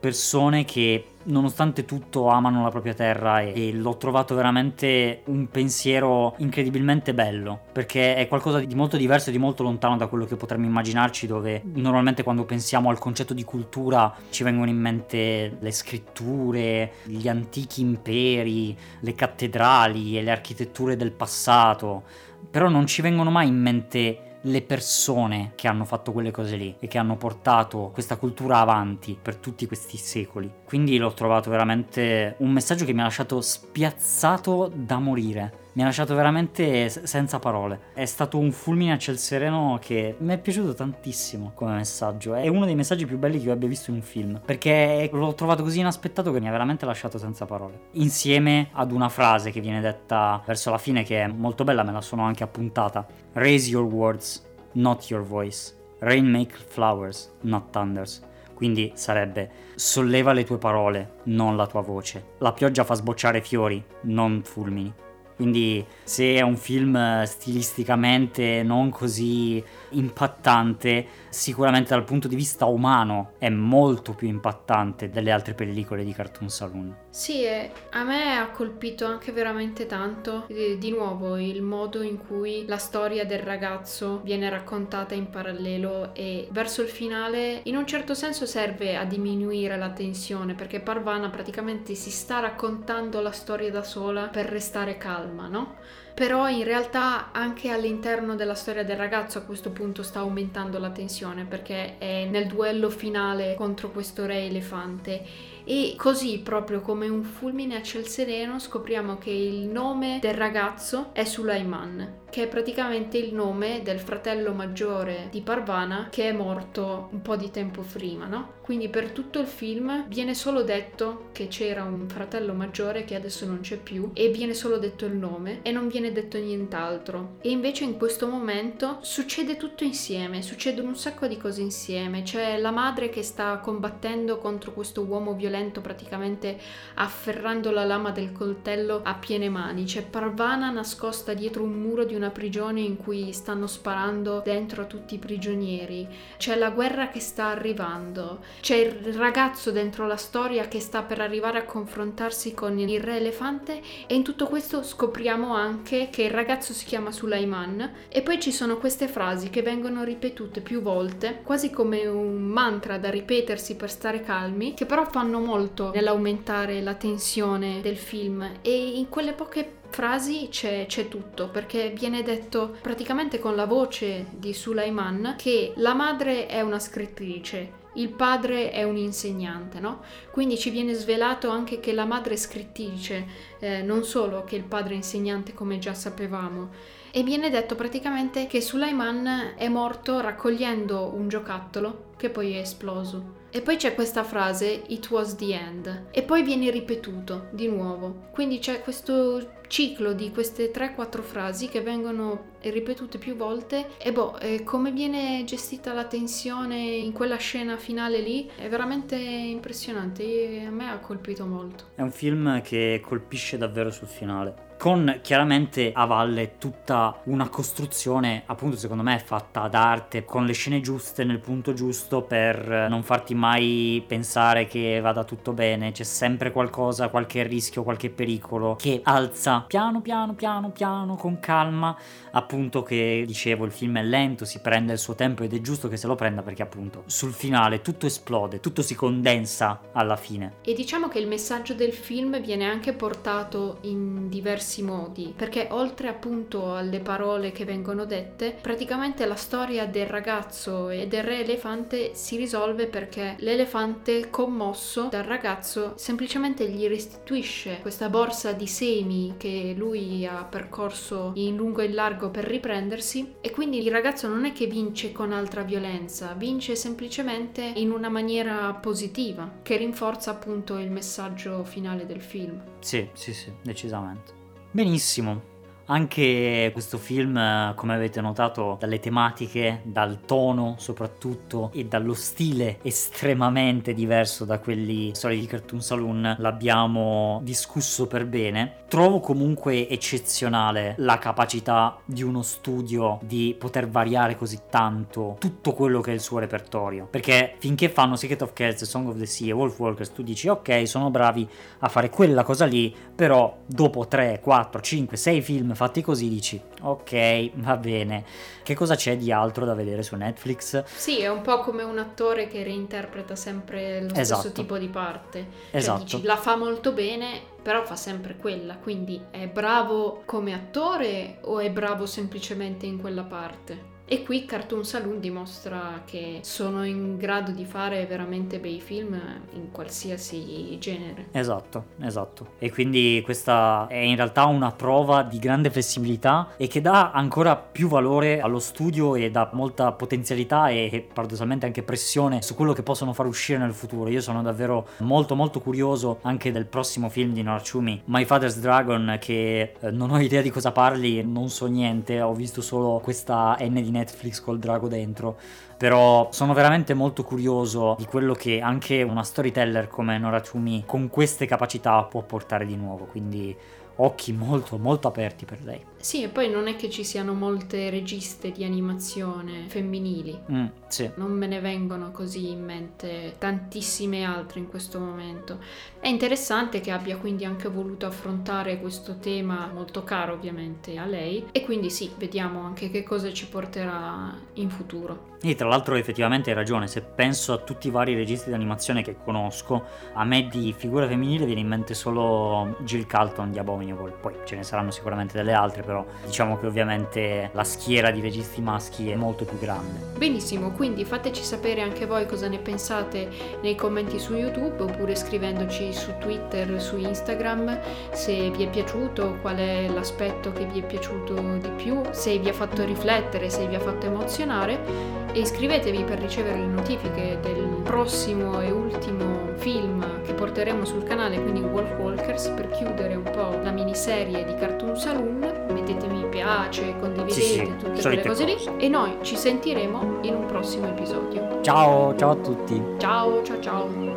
Persone 0.00 0.64
che 0.64 1.04
nonostante 1.28 1.84
tutto 1.84 2.28
amano 2.28 2.62
la 2.62 2.70
propria 2.70 2.94
terra 2.94 3.40
e, 3.40 3.52
e, 3.54 3.72
l'ho 3.72 3.96
trovato 3.96 4.34
veramente 4.34 5.22
un 5.26 5.48
pensiero 5.48 6.34
incredibilmente 6.38 7.14
bello 7.14 7.60
perché 7.72 8.16
è 8.16 8.28
qualcosa 8.28 8.60
di 8.60 8.74
molto 8.74 8.96
diverso 8.96 9.28
e 9.28 9.32
di 9.32 9.38
molto 9.38 9.62
lontano 9.62 9.96
da 9.96 10.06
quello 10.06 10.24
che 10.24 10.36
potremmo 10.36 10.66
immaginarci 10.66 11.26
dove 11.26 11.62
normalmente 11.74 12.22
quando 12.22 12.44
pensiamo 12.44 12.90
al 12.90 12.98
concetto 12.98 13.34
di 13.34 13.44
cultura 13.44 14.14
ci 14.30 14.42
vengono 14.42 14.70
in 14.70 14.78
mente 14.78 15.56
le 15.60 15.70
scritture, 15.70 16.92
gli 17.04 17.28
antichi 17.28 17.80
imperi, 17.80 18.76
le 19.00 19.14
cattedrali 19.14 20.18
e 20.18 20.22
le 20.22 20.30
architetture 20.30 20.96
del 20.96 21.12
passato 21.12 22.02
però 22.50 22.68
non 22.68 22.86
ci 22.86 23.02
vengono 23.02 23.30
mai 23.30 23.48
in 23.48 23.60
mente 23.60 24.27
le 24.42 24.62
persone 24.62 25.52
che 25.54 25.68
hanno 25.68 25.84
fatto 25.84 26.12
quelle 26.12 26.30
cose 26.30 26.56
lì 26.56 26.76
e 26.78 26.86
che 26.86 26.98
hanno 26.98 27.16
portato 27.16 27.90
questa 27.92 28.16
cultura 28.16 28.58
avanti 28.58 29.18
per 29.20 29.36
tutti 29.36 29.66
questi 29.66 29.96
secoli. 29.96 30.50
Quindi 30.64 30.98
l'ho 30.98 31.12
trovato 31.12 31.50
veramente 31.50 32.36
un 32.38 32.50
messaggio 32.50 32.84
che 32.84 32.92
mi 32.92 33.00
ha 33.00 33.04
lasciato 33.04 33.40
spiazzato 33.40 34.70
da 34.74 34.98
morire. 34.98 35.66
Mi 35.78 35.84
ha 35.84 35.86
lasciato 35.86 36.16
veramente 36.16 36.88
senza 36.88 37.38
parole. 37.38 37.92
È 37.94 38.04
stato 38.04 38.36
un 38.36 38.50
fulmine 38.50 38.94
a 38.94 38.98
ciel 38.98 39.16
sereno 39.16 39.78
che 39.80 40.16
mi 40.18 40.32
è 40.32 40.38
piaciuto 40.38 40.74
tantissimo 40.74 41.52
come 41.54 41.76
messaggio. 41.76 42.34
È 42.34 42.48
uno 42.48 42.64
dei 42.64 42.74
messaggi 42.74 43.06
più 43.06 43.16
belli 43.16 43.38
che 43.38 43.46
io 43.46 43.52
abbia 43.52 43.68
visto 43.68 43.90
in 43.90 43.98
un 43.98 44.02
film. 44.02 44.40
Perché 44.44 45.08
l'ho 45.12 45.34
trovato 45.34 45.62
così 45.62 45.78
inaspettato 45.78 46.32
che 46.32 46.40
mi 46.40 46.48
ha 46.48 46.50
veramente 46.50 46.84
lasciato 46.84 47.16
senza 47.16 47.46
parole. 47.46 47.82
Insieme 47.92 48.70
ad 48.72 48.90
una 48.90 49.08
frase 49.08 49.52
che 49.52 49.60
viene 49.60 49.80
detta 49.80 50.42
verso 50.44 50.72
la 50.72 50.78
fine, 50.78 51.04
che 51.04 51.22
è 51.22 51.28
molto 51.28 51.62
bella, 51.62 51.84
me 51.84 51.92
la 51.92 52.00
sono 52.00 52.24
anche 52.24 52.42
appuntata. 52.42 53.06
Raise 53.34 53.70
your 53.70 53.84
words, 53.84 54.44
not 54.72 55.08
your 55.08 55.22
voice. 55.22 55.76
Rain 56.00 56.28
make 56.28 56.56
flowers, 56.56 57.30
not 57.42 57.70
thunders. 57.70 58.20
Quindi 58.52 58.90
sarebbe 58.96 59.48
solleva 59.76 60.32
le 60.32 60.42
tue 60.42 60.58
parole, 60.58 61.18
non 61.26 61.56
la 61.56 61.68
tua 61.68 61.82
voce. 61.82 62.30
La 62.38 62.52
pioggia 62.52 62.82
fa 62.82 62.94
sbocciare 62.94 63.40
fiori, 63.42 63.80
non 64.00 64.42
fulmini. 64.42 65.06
Quindi 65.38 65.86
se 66.02 66.34
è 66.34 66.40
un 66.40 66.56
film 66.56 67.22
stilisticamente 67.22 68.64
non 68.64 68.90
così 68.90 69.62
impattante, 69.90 71.06
sicuramente 71.28 71.90
dal 71.90 72.02
punto 72.02 72.26
di 72.26 72.34
vista 72.34 72.64
umano 72.64 73.34
è 73.38 73.48
molto 73.48 74.14
più 74.14 74.26
impattante 74.26 75.10
delle 75.10 75.30
altre 75.30 75.54
pellicole 75.54 76.02
di 76.02 76.12
Cartoon 76.12 76.48
Saloon. 76.48 76.96
Sì, 77.08 77.44
a 77.90 78.02
me 78.02 78.36
ha 78.36 78.50
colpito 78.50 79.06
anche 79.06 79.30
veramente 79.30 79.86
tanto, 79.86 80.46
di 80.48 80.90
nuovo, 80.90 81.36
il 81.36 81.62
modo 81.62 82.02
in 82.02 82.18
cui 82.18 82.64
la 82.66 82.78
storia 82.78 83.24
del 83.24 83.38
ragazzo 83.38 84.20
viene 84.24 84.50
raccontata 84.50 85.14
in 85.14 85.30
parallelo 85.30 86.16
e 86.16 86.48
verso 86.50 86.82
il 86.82 86.88
finale 86.88 87.60
in 87.64 87.76
un 87.76 87.86
certo 87.86 88.14
senso 88.14 88.44
serve 88.44 88.96
a 88.96 89.04
diminuire 89.04 89.76
la 89.76 89.90
tensione 89.90 90.54
perché 90.54 90.80
Parvana 90.80 91.30
praticamente 91.30 91.94
si 91.94 92.10
sta 92.10 92.40
raccontando 92.40 93.20
la 93.20 93.30
storia 93.30 93.70
da 93.70 93.84
sola 93.84 94.26
per 94.26 94.46
restare 94.46 94.96
calma, 94.96 95.26
no? 95.32 95.76
però 96.14 96.48
in 96.48 96.64
realtà 96.64 97.30
anche 97.30 97.70
all'interno 97.70 98.34
della 98.34 98.54
storia 98.54 98.84
del 98.84 98.96
ragazzo 98.96 99.38
a 99.38 99.42
questo 99.42 99.70
punto 99.70 100.02
sta 100.02 100.18
aumentando 100.18 100.78
la 100.78 100.90
tensione 100.90 101.44
perché 101.44 101.96
è 101.98 102.24
nel 102.24 102.48
duello 102.48 102.90
finale 102.90 103.54
contro 103.56 103.90
questo 103.90 104.26
re 104.26 104.46
elefante 104.46 105.24
e 105.62 105.94
così 105.96 106.40
proprio 106.40 106.80
come 106.80 107.08
un 107.08 107.22
fulmine 107.22 107.76
a 107.76 107.82
ciel 107.82 108.06
sereno 108.06 108.58
scopriamo 108.58 109.18
che 109.18 109.30
il 109.30 109.68
nome 109.68 110.18
del 110.20 110.34
ragazzo 110.34 111.10
è 111.12 111.24
Sulaiman 111.24 112.17
che 112.30 112.44
è 112.44 112.48
praticamente 112.48 113.18
il 113.18 113.34
nome 113.34 113.82
del 113.82 113.98
fratello 113.98 114.52
maggiore 114.52 115.28
di 115.30 115.40
Parvana 115.40 116.08
che 116.10 116.28
è 116.28 116.32
morto 116.32 117.08
un 117.12 117.22
po' 117.22 117.36
di 117.36 117.50
tempo 117.50 117.82
prima, 117.82 118.26
no? 118.26 118.56
Quindi 118.68 118.90
per 118.90 119.12
tutto 119.12 119.38
il 119.38 119.46
film 119.46 120.06
viene 120.08 120.34
solo 120.34 120.62
detto 120.62 121.28
che 121.32 121.48
c'era 121.48 121.84
un 121.84 122.06
fratello 122.06 122.52
maggiore 122.52 123.04
che 123.04 123.14
adesso 123.14 123.46
non 123.46 123.60
c'è 123.60 123.78
più 123.78 124.10
e 124.12 124.28
viene 124.28 124.52
solo 124.52 124.76
detto 124.76 125.06
il 125.06 125.14
nome 125.14 125.60
e 125.62 125.72
non 125.72 125.88
viene 125.88 126.12
detto 126.12 126.36
nient'altro. 126.36 127.36
E 127.40 127.48
invece 127.48 127.84
in 127.84 127.96
questo 127.96 128.26
momento 128.26 128.98
succede 129.00 129.56
tutto 129.56 129.84
insieme, 129.84 130.42
succedono 130.42 130.88
un 130.88 130.96
sacco 130.96 131.26
di 131.26 131.38
cose 131.38 131.62
insieme. 131.62 132.20
C'è 132.24 132.58
la 132.58 132.70
madre 132.70 133.08
che 133.08 133.22
sta 133.22 133.56
combattendo 133.56 134.36
contro 134.36 134.72
questo 134.72 135.02
uomo 135.02 135.32
violento 135.32 135.80
praticamente 135.80 136.58
afferrando 136.96 137.70
la 137.70 137.86
lama 137.86 138.10
del 138.10 138.32
coltello 138.32 139.00
a 139.02 139.14
piene 139.14 139.48
mani. 139.48 139.84
C'è 139.84 140.02
Parvana 140.02 140.68
nascosta 140.70 141.32
dietro 141.32 141.62
un 141.62 141.72
muro 141.72 142.04
di 142.04 142.14
una 142.18 142.30
prigione 142.30 142.80
in 142.80 142.96
cui 142.96 143.32
stanno 143.32 143.66
sparando 143.66 144.42
dentro 144.44 144.82
a 144.82 144.84
tutti 144.84 145.14
i 145.14 145.18
prigionieri. 145.18 146.06
C'è 146.36 146.56
la 146.56 146.70
guerra 146.70 147.08
che 147.08 147.20
sta 147.20 147.46
arrivando. 147.46 148.40
C'è 148.60 148.76
il 148.76 149.14
ragazzo 149.14 149.70
dentro 149.70 150.06
la 150.06 150.16
storia 150.16 150.68
che 150.68 150.80
sta 150.80 151.02
per 151.02 151.20
arrivare 151.20 151.58
a 151.58 151.64
confrontarsi 151.64 152.52
con 152.52 152.78
il 152.78 153.00
re 153.00 153.16
elefante 153.16 153.80
e 154.06 154.14
in 154.14 154.22
tutto 154.22 154.46
questo 154.46 154.82
scopriamo 154.82 155.54
anche 155.54 156.08
che 156.10 156.24
il 156.24 156.30
ragazzo 156.30 156.72
si 156.72 156.84
chiama 156.84 157.12
Sulaiman 157.12 157.92
e 158.08 158.22
poi 158.22 158.40
ci 158.40 158.52
sono 158.52 158.76
queste 158.76 159.08
frasi 159.08 159.48
che 159.48 159.62
vengono 159.62 160.04
ripetute 160.04 160.60
più 160.60 160.82
volte, 160.82 161.40
quasi 161.44 161.70
come 161.70 162.06
un 162.06 162.42
mantra 162.42 162.98
da 162.98 163.10
ripetersi 163.10 163.76
per 163.76 163.90
stare 163.90 164.22
calmi, 164.22 164.74
che 164.74 164.86
però 164.86 165.04
fanno 165.08 165.38
molto 165.38 165.92
nell'aumentare 165.94 166.82
la 166.82 166.94
tensione 166.94 167.80
del 167.80 167.96
film 167.96 168.58
e 168.62 168.98
in 168.98 169.08
quelle 169.08 169.32
poche 169.32 169.77
frasi 169.90 170.48
c'è, 170.50 170.86
c'è, 170.86 171.08
tutto 171.08 171.48
perché 171.48 171.90
viene 171.90 172.22
detto 172.22 172.76
praticamente 172.80 173.38
con 173.38 173.56
la 173.56 173.66
voce 173.66 174.26
di 174.30 174.52
Sulaiman 174.52 175.34
che 175.36 175.72
la 175.76 175.94
madre 175.94 176.46
è 176.46 176.60
una 176.60 176.78
scrittrice, 176.78 177.72
il 177.94 178.10
padre 178.10 178.70
è 178.70 178.84
un 178.84 178.96
insegnante, 178.96 179.80
no? 179.80 180.02
Quindi 180.30 180.58
ci 180.58 180.70
viene 180.70 180.92
svelato 180.92 181.48
anche 181.48 181.80
che 181.80 181.92
la 181.92 182.04
madre 182.04 182.34
è 182.34 182.36
scrittrice, 182.36 183.26
eh, 183.58 183.82
non 183.82 184.04
solo 184.04 184.44
che 184.44 184.56
il 184.56 184.64
padre 184.64 184.94
è 184.94 184.96
insegnante 184.96 185.54
come 185.54 185.78
già 185.78 185.94
sapevamo. 185.94 186.70
E 187.10 187.22
viene 187.22 187.50
detto 187.50 187.74
praticamente 187.74 188.46
che 188.46 188.60
Sulaiman 188.60 189.54
è 189.56 189.68
morto 189.68 190.20
raccogliendo 190.20 191.12
un 191.14 191.28
giocattolo 191.28 192.12
che 192.16 192.30
poi 192.30 192.52
è 192.52 192.58
esploso. 192.58 193.36
E 193.50 193.62
poi 193.62 193.76
c'è 193.76 193.94
questa 193.94 194.24
frase, 194.24 194.82
it 194.88 195.08
was 195.08 195.34
the 195.36 195.54
end, 195.54 196.08
e 196.10 196.22
poi 196.22 196.42
viene 196.42 196.70
ripetuto 196.70 197.46
di 197.50 197.66
nuovo. 197.66 198.26
Quindi 198.30 198.58
c'è 198.58 198.82
questo 198.82 199.56
ciclo 199.68 200.12
di 200.12 200.30
queste 200.30 200.70
3-4 200.70 201.22
frasi 201.22 201.68
che 201.68 201.80
vengono 201.80 202.56
ripetute 202.60 203.16
più 203.16 203.36
volte 203.36 203.90
e 203.98 204.12
boh, 204.12 204.38
eh, 204.38 204.64
come 204.64 204.92
viene 204.92 205.44
gestita 205.44 205.94
la 205.94 206.04
tensione 206.04 206.76
in 206.78 207.12
quella 207.12 207.36
scena 207.36 207.76
finale 207.78 208.20
lì 208.20 208.50
è 208.56 208.68
veramente 208.68 209.16
impressionante, 209.16 210.22
e 210.22 210.66
a 210.66 210.70
me 210.70 210.90
ha 210.90 210.98
colpito 210.98 211.46
molto. 211.46 211.84
È 211.94 212.02
un 212.02 212.12
film 212.12 212.60
che 212.60 213.00
colpisce 213.02 213.56
davvero 213.56 213.90
sul 213.90 214.08
finale 214.08 214.67
con 214.78 215.18
chiaramente 215.22 215.90
a 215.92 216.04
valle 216.04 216.56
tutta 216.56 217.20
una 217.24 217.48
costruzione 217.48 218.44
appunto 218.46 218.76
secondo 218.76 219.02
me 219.02 219.18
fatta 219.18 219.66
d'arte 219.66 220.24
con 220.24 220.46
le 220.46 220.52
scene 220.52 220.80
giuste 220.80 221.24
nel 221.24 221.40
punto 221.40 221.74
giusto 221.74 222.22
per 222.22 222.86
non 222.88 223.02
farti 223.02 223.34
mai 223.34 224.02
pensare 224.06 224.66
che 224.66 225.00
vada 225.00 225.24
tutto 225.24 225.52
bene. 225.52 225.90
C'è 225.90 226.04
sempre 226.04 226.52
qualcosa 226.52 227.08
qualche 227.08 227.42
rischio 227.42 227.82
qualche 227.82 228.08
pericolo 228.08 228.76
che 228.76 229.00
alza 229.02 229.64
piano 229.66 230.00
piano 230.00 230.34
piano 230.34 230.70
piano 230.70 231.16
con 231.16 231.40
calma. 231.40 231.96
Appunto 232.30 232.82
che 232.82 233.24
dicevo 233.26 233.64
il 233.64 233.72
film 233.72 233.98
è 233.98 234.02
lento 234.04 234.44
si 234.44 234.60
prende 234.60 234.92
il 234.92 234.98
suo 234.98 235.16
tempo 235.16 235.42
ed 235.42 235.52
è 235.52 235.60
giusto 235.60 235.88
che 235.88 235.96
se 235.96 236.06
lo 236.06 236.14
prenda 236.14 236.42
perché 236.42 236.62
appunto 236.62 237.02
sul 237.06 237.32
finale 237.32 237.82
tutto 237.82 238.06
esplode 238.06 238.60
tutto 238.60 238.82
si 238.82 238.94
condensa 238.94 239.80
alla 239.92 240.16
fine. 240.16 240.58
E 240.62 240.72
diciamo 240.72 241.08
che 241.08 241.18
il 241.18 241.26
messaggio 241.26 241.74
del 241.74 241.92
film 241.92 242.40
viene 242.40 242.64
anche 242.64 242.92
portato 242.92 243.78
in 243.82 244.28
diversi 244.28 244.66
diversi 244.68 244.82
modi, 244.82 245.32
perché 245.34 245.68
oltre 245.70 246.08
appunto 246.08 246.74
alle 246.74 247.00
parole 247.00 247.52
che 247.52 247.64
vengono 247.64 248.04
dette, 248.04 248.56
praticamente 248.60 249.24
la 249.24 249.34
storia 249.34 249.86
del 249.86 250.06
ragazzo 250.06 250.90
e 250.90 251.06
del 251.06 251.22
re 251.22 251.40
elefante 251.40 252.14
si 252.14 252.36
risolve 252.36 252.86
perché 252.86 253.36
l'elefante 253.38 254.28
commosso 254.28 255.08
dal 255.10 255.24
ragazzo 255.24 255.94
semplicemente 255.96 256.68
gli 256.68 256.86
restituisce 256.86 257.78
questa 257.80 258.10
borsa 258.10 258.52
di 258.52 258.66
semi 258.66 259.34
che 259.38 259.74
lui 259.76 260.26
ha 260.26 260.44
percorso 260.44 261.32
in 261.34 261.56
lungo 261.56 261.80
e 261.80 261.86
in 261.86 261.94
largo 261.94 262.30
per 262.30 262.44
riprendersi 262.44 263.36
e 263.40 263.50
quindi 263.50 263.82
il 263.82 263.90
ragazzo 263.90 264.28
non 264.28 264.44
è 264.44 264.52
che 264.52 264.66
vince 264.66 265.12
con 265.12 265.32
altra 265.32 265.62
violenza, 265.62 266.34
vince 266.36 266.76
semplicemente 266.76 267.62
in 267.62 267.90
una 267.90 268.08
maniera 268.08 268.72
positiva 268.74 269.60
che 269.62 269.76
rinforza 269.76 270.30
appunto 270.30 270.78
il 270.78 270.90
messaggio 270.90 271.64
finale 271.64 272.04
del 272.04 272.20
film. 272.20 272.62
Sì, 272.80 273.08
sì, 273.14 273.32
sì, 273.32 273.52
decisamente. 273.62 274.37
Benissimo. 274.72 275.42
Anche 275.90 276.68
questo 276.74 276.98
film, 276.98 277.74
come 277.74 277.94
avete 277.94 278.20
notato, 278.20 278.76
dalle 278.78 279.00
tematiche, 279.00 279.80
dal 279.84 280.20
tono 280.26 280.74
soprattutto 280.76 281.70
e 281.72 281.86
dallo 281.86 282.12
stile 282.12 282.78
estremamente 282.82 283.94
diverso 283.94 284.44
da 284.44 284.58
quelli 284.58 285.14
soliti 285.14 285.40
di 285.40 285.46
Cartoon 285.46 285.80
Saloon, 285.80 286.36
l'abbiamo 286.40 287.40
discusso 287.42 288.06
per 288.06 288.26
bene. 288.26 288.84
Trovo 288.88 289.20
comunque 289.20 289.88
eccezionale 289.88 290.94
la 290.98 291.16
capacità 291.16 291.96
di 292.04 292.22
uno 292.22 292.42
studio 292.42 293.18
di 293.22 293.56
poter 293.58 293.88
variare 293.88 294.36
così 294.36 294.60
tanto 294.68 295.36
tutto 295.38 295.72
quello 295.72 296.02
che 296.02 296.10
è 296.10 296.14
il 296.14 296.20
suo 296.20 296.38
repertorio. 296.38 297.06
Perché 297.10 297.54
finché 297.56 297.88
fanno 297.88 298.16
Secret 298.16 298.42
of 298.42 298.52
Kells, 298.52 298.84
Song 298.84 299.08
of 299.08 299.16
the 299.16 299.24
Sea 299.24 299.48
e 299.48 299.52
Wolf 299.52 299.78
Walkers, 299.78 300.12
tu 300.12 300.22
dici 300.22 300.48
ok, 300.48 300.86
sono 300.86 301.08
bravi 301.08 301.48
a 301.78 301.88
fare 301.88 302.10
quella 302.10 302.42
cosa 302.42 302.66
lì, 302.66 302.94
però 303.14 303.56
dopo 303.64 304.06
3, 304.06 304.40
4, 304.42 304.80
5, 304.82 305.16
6 305.16 305.40
film 305.40 305.76
fatti 305.78 306.02
così 306.02 306.28
dici, 306.28 306.60
ok, 306.82 307.50
va 307.54 307.76
bene. 307.76 308.24
Che 308.64 308.74
cosa 308.74 308.96
c'è 308.96 309.16
di 309.16 309.30
altro 309.30 309.64
da 309.64 309.74
vedere 309.74 310.02
su 310.02 310.16
Netflix? 310.16 310.82
Sì, 310.84 311.20
è 311.20 311.28
un 311.28 311.40
po' 311.40 311.60
come 311.60 311.84
un 311.84 311.98
attore 311.98 312.48
che 312.48 312.64
reinterpreta 312.64 313.36
sempre 313.36 314.00
lo 314.00 314.12
esatto. 314.12 314.40
stesso 314.40 314.52
tipo 314.52 314.76
di 314.76 314.88
parte. 314.88 315.46
Cioè, 315.70 315.76
esatto. 315.76 316.02
Dici, 316.02 316.22
la 316.22 316.36
fa 316.36 316.56
molto 316.56 316.90
bene, 316.90 317.40
però 317.62 317.84
fa 317.84 317.94
sempre 317.94 318.36
quella, 318.36 318.76
quindi 318.76 319.22
è 319.30 319.46
bravo 319.46 320.22
come 320.24 320.52
attore 320.52 321.38
o 321.42 321.60
è 321.60 321.70
bravo 321.70 322.06
semplicemente 322.06 322.84
in 322.84 323.00
quella 323.00 323.22
parte? 323.22 323.97
E 324.10 324.22
qui 324.22 324.46
Cartoon 324.46 324.86
Saloon 324.86 325.20
dimostra 325.20 326.00
che 326.06 326.38
sono 326.40 326.82
in 326.86 327.18
grado 327.18 327.50
di 327.50 327.66
fare 327.66 328.06
veramente 328.06 328.58
bei 328.58 328.80
film 328.80 329.20
in 329.52 329.70
qualsiasi 329.70 330.78
genere. 330.80 331.26
Esatto, 331.32 331.88
esatto. 332.00 332.52
E 332.58 332.70
quindi 332.70 333.20
questa 333.22 333.86
è 333.86 333.98
in 333.98 334.16
realtà 334.16 334.46
una 334.46 334.72
prova 334.72 335.22
di 335.22 335.38
grande 335.38 335.68
flessibilità 335.68 336.54
e 336.56 336.68
che 336.68 336.80
dà 336.80 337.10
ancora 337.12 337.54
più 337.56 337.88
valore 337.88 338.40
allo 338.40 338.60
studio 338.60 339.14
e 339.14 339.30
dà 339.30 339.50
molta 339.52 339.92
potenzialità 339.92 340.70
e 340.70 341.06
paradossalmente 341.12 341.66
anche 341.66 341.82
pressione 341.82 342.40
su 342.40 342.54
quello 342.54 342.72
che 342.72 342.82
possono 342.82 343.12
far 343.12 343.26
uscire 343.26 343.58
nel 343.58 343.74
futuro. 343.74 344.08
Io 344.08 344.22
sono 344.22 344.40
davvero 344.40 344.88
molto 345.00 345.34
molto 345.34 345.60
curioso 345.60 346.20
anche 346.22 346.50
del 346.50 346.64
prossimo 346.64 347.10
film 347.10 347.34
di 347.34 347.42
Norachumi, 347.42 348.04
My 348.06 348.24
Father's 348.24 348.58
Dragon, 348.58 349.18
che 349.20 349.74
eh, 349.78 349.90
non 349.90 350.12
ho 350.12 350.18
idea 350.18 350.40
di 350.40 350.48
cosa 350.48 350.72
parli, 350.72 351.22
non 351.22 351.50
so 351.50 351.66
niente, 351.66 352.22
ho 352.22 352.32
visto 352.32 352.62
solo 352.62 353.00
questa 353.00 353.54
N 353.60 353.74
di 353.74 353.96
Netflix 353.98 354.40
col 354.40 354.58
drago 354.58 354.88
dentro, 354.88 355.36
però 355.76 356.28
sono 356.30 356.54
veramente 356.54 356.94
molto 356.94 357.24
curioso 357.24 357.96
di 357.98 358.04
quello 358.04 358.34
che 358.34 358.60
anche 358.60 359.02
una 359.02 359.22
storyteller 359.22 359.88
come 359.88 360.18
Nora 360.18 360.40
Chumi 360.40 360.84
con 360.86 361.08
queste 361.08 361.46
capacità 361.46 362.02
può 362.04 362.22
portare 362.22 362.64
di 362.64 362.76
nuovo, 362.76 363.04
quindi 363.04 363.56
occhi 364.00 364.32
molto 364.32 364.78
molto 364.78 365.08
aperti 365.08 365.44
per 365.44 365.62
lei. 365.62 365.84
Sì, 366.00 366.22
e 366.22 366.28
poi 366.28 366.48
non 366.48 366.68
è 366.68 366.76
che 366.76 366.88
ci 366.88 367.04
siano 367.04 367.34
molte 367.34 367.90
registe 367.90 368.52
di 368.52 368.64
animazione 368.64 369.64
femminili. 369.68 370.38
Mm, 370.50 370.66
sì. 370.86 371.10
Non 371.16 371.32
me 371.32 371.46
ne 371.46 371.60
vengono 371.60 372.12
così 372.12 372.50
in 372.50 372.64
mente 372.64 373.34
tantissime 373.38 374.24
altre 374.24 374.60
in 374.60 374.68
questo 374.68 375.00
momento. 375.00 375.58
È 376.00 376.06
interessante 376.06 376.80
che 376.80 376.92
abbia 376.92 377.16
quindi 377.16 377.44
anche 377.44 377.68
voluto 377.68 378.06
affrontare 378.06 378.80
questo 378.80 379.18
tema 379.18 379.70
molto 379.72 380.04
caro 380.04 380.34
ovviamente 380.34 380.96
a 380.98 381.04
lei 381.04 381.46
e 381.50 381.64
quindi 381.64 381.90
sì, 381.90 382.10
vediamo 382.16 382.62
anche 382.62 382.90
che 382.90 383.02
cosa 383.02 383.32
ci 383.32 383.48
porterà 383.48 384.32
in 384.54 384.70
futuro. 384.70 385.36
E 385.40 385.54
tra 385.54 385.68
l'altro 385.68 385.94
effettivamente 385.94 386.50
hai 386.50 386.56
ragione, 386.56 386.88
se 386.88 387.00
penso 387.00 387.52
a 387.52 387.58
tutti 387.58 387.86
i 387.86 387.90
vari 387.90 388.14
registi 388.14 388.48
di 388.48 388.54
animazione 388.54 389.02
che 389.02 389.16
conosco, 389.22 389.84
a 390.14 390.24
me 390.24 390.48
di 390.48 390.74
figura 390.76 391.06
femminile 391.06 391.44
viene 391.44 391.60
in 391.60 391.68
mente 391.68 391.94
solo 391.94 392.76
Jill 392.80 393.06
Calton 393.06 393.52
di 393.52 393.58
Abominable, 393.58 394.16
poi 394.20 394.34
ce 394.44 394.56
ne 394.56 394.64
saranno 394.64 394.90
sicuramente 394.90 395.36
delle 395.36 395.52
altre, 395.52 395.82
però 395.88 396.04
diciamo 396.22 396.58
che 396.58 396.66
ovviamente 396.66 397.48
la 397.54 397.64
schiera 397.64 398.10
di 398.10 398.20
registi 398.20 398.60
maschi 398.60 399.08
è 399.08 399.14
molto 399.14 399.46
più 399.46 399.58
grande. 399.58 400.16
Benissimo, 400.18 400.72
quindi 400.72 401.06
fateci 401.06 401.42
sapere 401.42 401.80
anche 401.80 402.04
voi 402.04 402.26
cosa 402.26 402.46
ne 402.46 402.58
pensate 402.58 403.30
nei 403.62 403.74
commenti 403.74 404.18
su 404.18 404.34
YouTube 404.34 404.82
oppure 404.82 405.16
scrivendoci 405.16 405.94
su 405.94 406.12
Twitter, 406.20 406.78
su 406.78 406.98
Instagram, 406.98 407.80
se 408.12 408.50
vi 408.50 408.64
è 408.64 408.68
piaciuto, 408.68 409.38
qual 409.40 409.56
è 409.56 409.88
l'aspetto 409.88 410.52
che 410.52 410.66
vi 410.66 410.80
è 410.80 410.84
piaciuto 410.84 411.40
di 411.56 411.70
più, 411.82 412.02
se 412.10 412.36
vi 412.36 412.50
ha 412.50 412.52
fatto 412.52 412.84
riflettere, 412.84 413.48
se 413.48 413.66
vi 413.66 413.74
ha 413.74 413.80
fatto 413.80 414.04
emozionare 414.04 415.16
e 415.32 415.40
iscrivetevi 415.40 416.04
per 416.04 416.18
ricevere 416.18 416.58
le 416.58 416.66
notifiche 416.66 417.38
del 417.40 417.80
prossimo 417.82 418.60
e 418.60 418.70
ultimo 418.70 419.54
film 419.56 420.22
che 420.22 420.32
porteremo 420.34 420.84
sul 420.84 421.04
canale, 421.04 421.40
quindi 421.40 421.60
Wolf 421.60 421.96
Walkers, 421.98 422.48
per 422.48 422.68
chiudere 422.70 423.14
un 423.14 423.22
po' 423.22 423.58
la 423.62 423.70
miniserie 423.70 424.44
di 424.44 424.54
Cartoon 424.54 424.96
Saloon 424.96 425.67
mettete 425.80 426.06
mi 426.08 426.26
piace, 426.28 426.94
condividete 426.98 427.32
Sì, 427.32 427.42
sì, 427.42 427.62
tutte 427.62 427.82
quelle 427.84 428.00
solite 428.00 428.28
cose 428.28 428.44
lì 428.44 428.54
cose. 428.54 428.76
e 428.78 428.88
noi 428.88 429.16
ci 429.22 429.36
sentiremo 429.36 430.18
in 430.22 430.34
un 430.34 430.46
prossimo 430.46 430.86
episodio. 430.86 431.60
Ciao, 431.62 432.14
ciao 432.16 432.30
a 432.30 432.36
tutti. 432.36 432.82
Ciao, 432.98 433.42
ciao, 433.42 433.60
ciao. 433.60 434.07